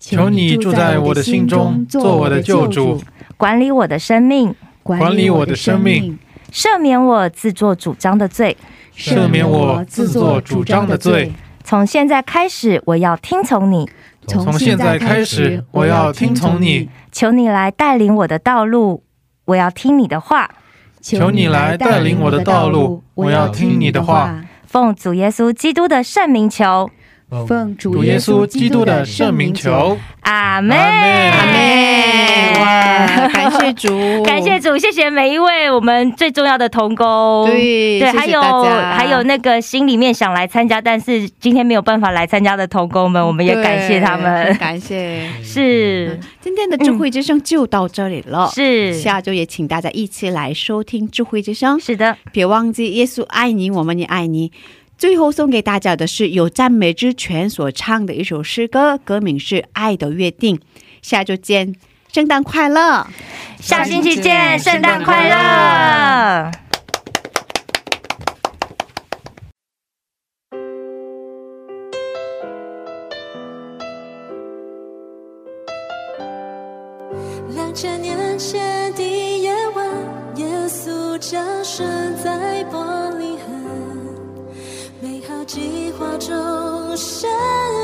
[0.00, 3.00] 求你住在我的心中，做我的救主，
[3.36, 6.18] 管理我的生命，管理我的生命，
[6.52, 8.56] 赦免我自作主张的罪。
[8.96, 11.32] 赦免我自作主张的罪。
[11.62, 13.88] 从现在开始，我要听从你，
[14.26, 19.04] 从现在开始，我要听从你，求你来带领我的道路，
[19.44, 20.50] 我要听你的话。
[21.00, 24.44] 求你来带领我的道路，我要听你的话。
[24.66, 26.90] 奉主耶稣基督的圣名求，
[27.46, 32.60] 奉主耶稣基督的圣名求，阿门，阿门。
[32.60, 45.28] 哇，感谢主，感谢主，谢谢每一位我们最重要的同工，对对，还有还有那个心里面想来参加，但是今天没有办法来参加的同工们，我们也感谢他们，感谢。
[45.42, 46.18] 是。
[46.40, 48.94] 今天的智慧之声就到这里了，是。
[48.94, 51.78] 下周也请大家一起来收听智慧之声。
[51.78, 54.50] 是的，别忘记耶稣爱你，我们也爱你。
[54.98, 60.56] 最后送给大家的是有赞美之泉所唱的一首诗歌，歌名是《爱的约定》。
[61.00, 61.76] 下周见，
[62.12, 63.06] 圣诞快乐！
[63.60, 66.50] 下星期见，圣诞快乐！
[77.54, 79.02] 两千年前的
[79.40, 79.86] 夜晚，
[80.34, 82.80] 耶稣降生在伯
[83.12, 83.27] 利恒，美好
[85.48, 86.06] 计划。
[86.18, 87.30] 中，神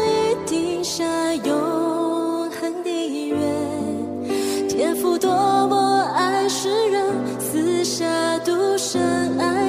[0.07, 1.05] 已定下
[1.35, 3.37] 永恒的约。
[4.69, 5.31] 天父多
[5.69, 7.07] 么爱世人，
[7.39, 8.05] 赐下
[8.41, 9.01] 独生
[9.39, 9.64] 爱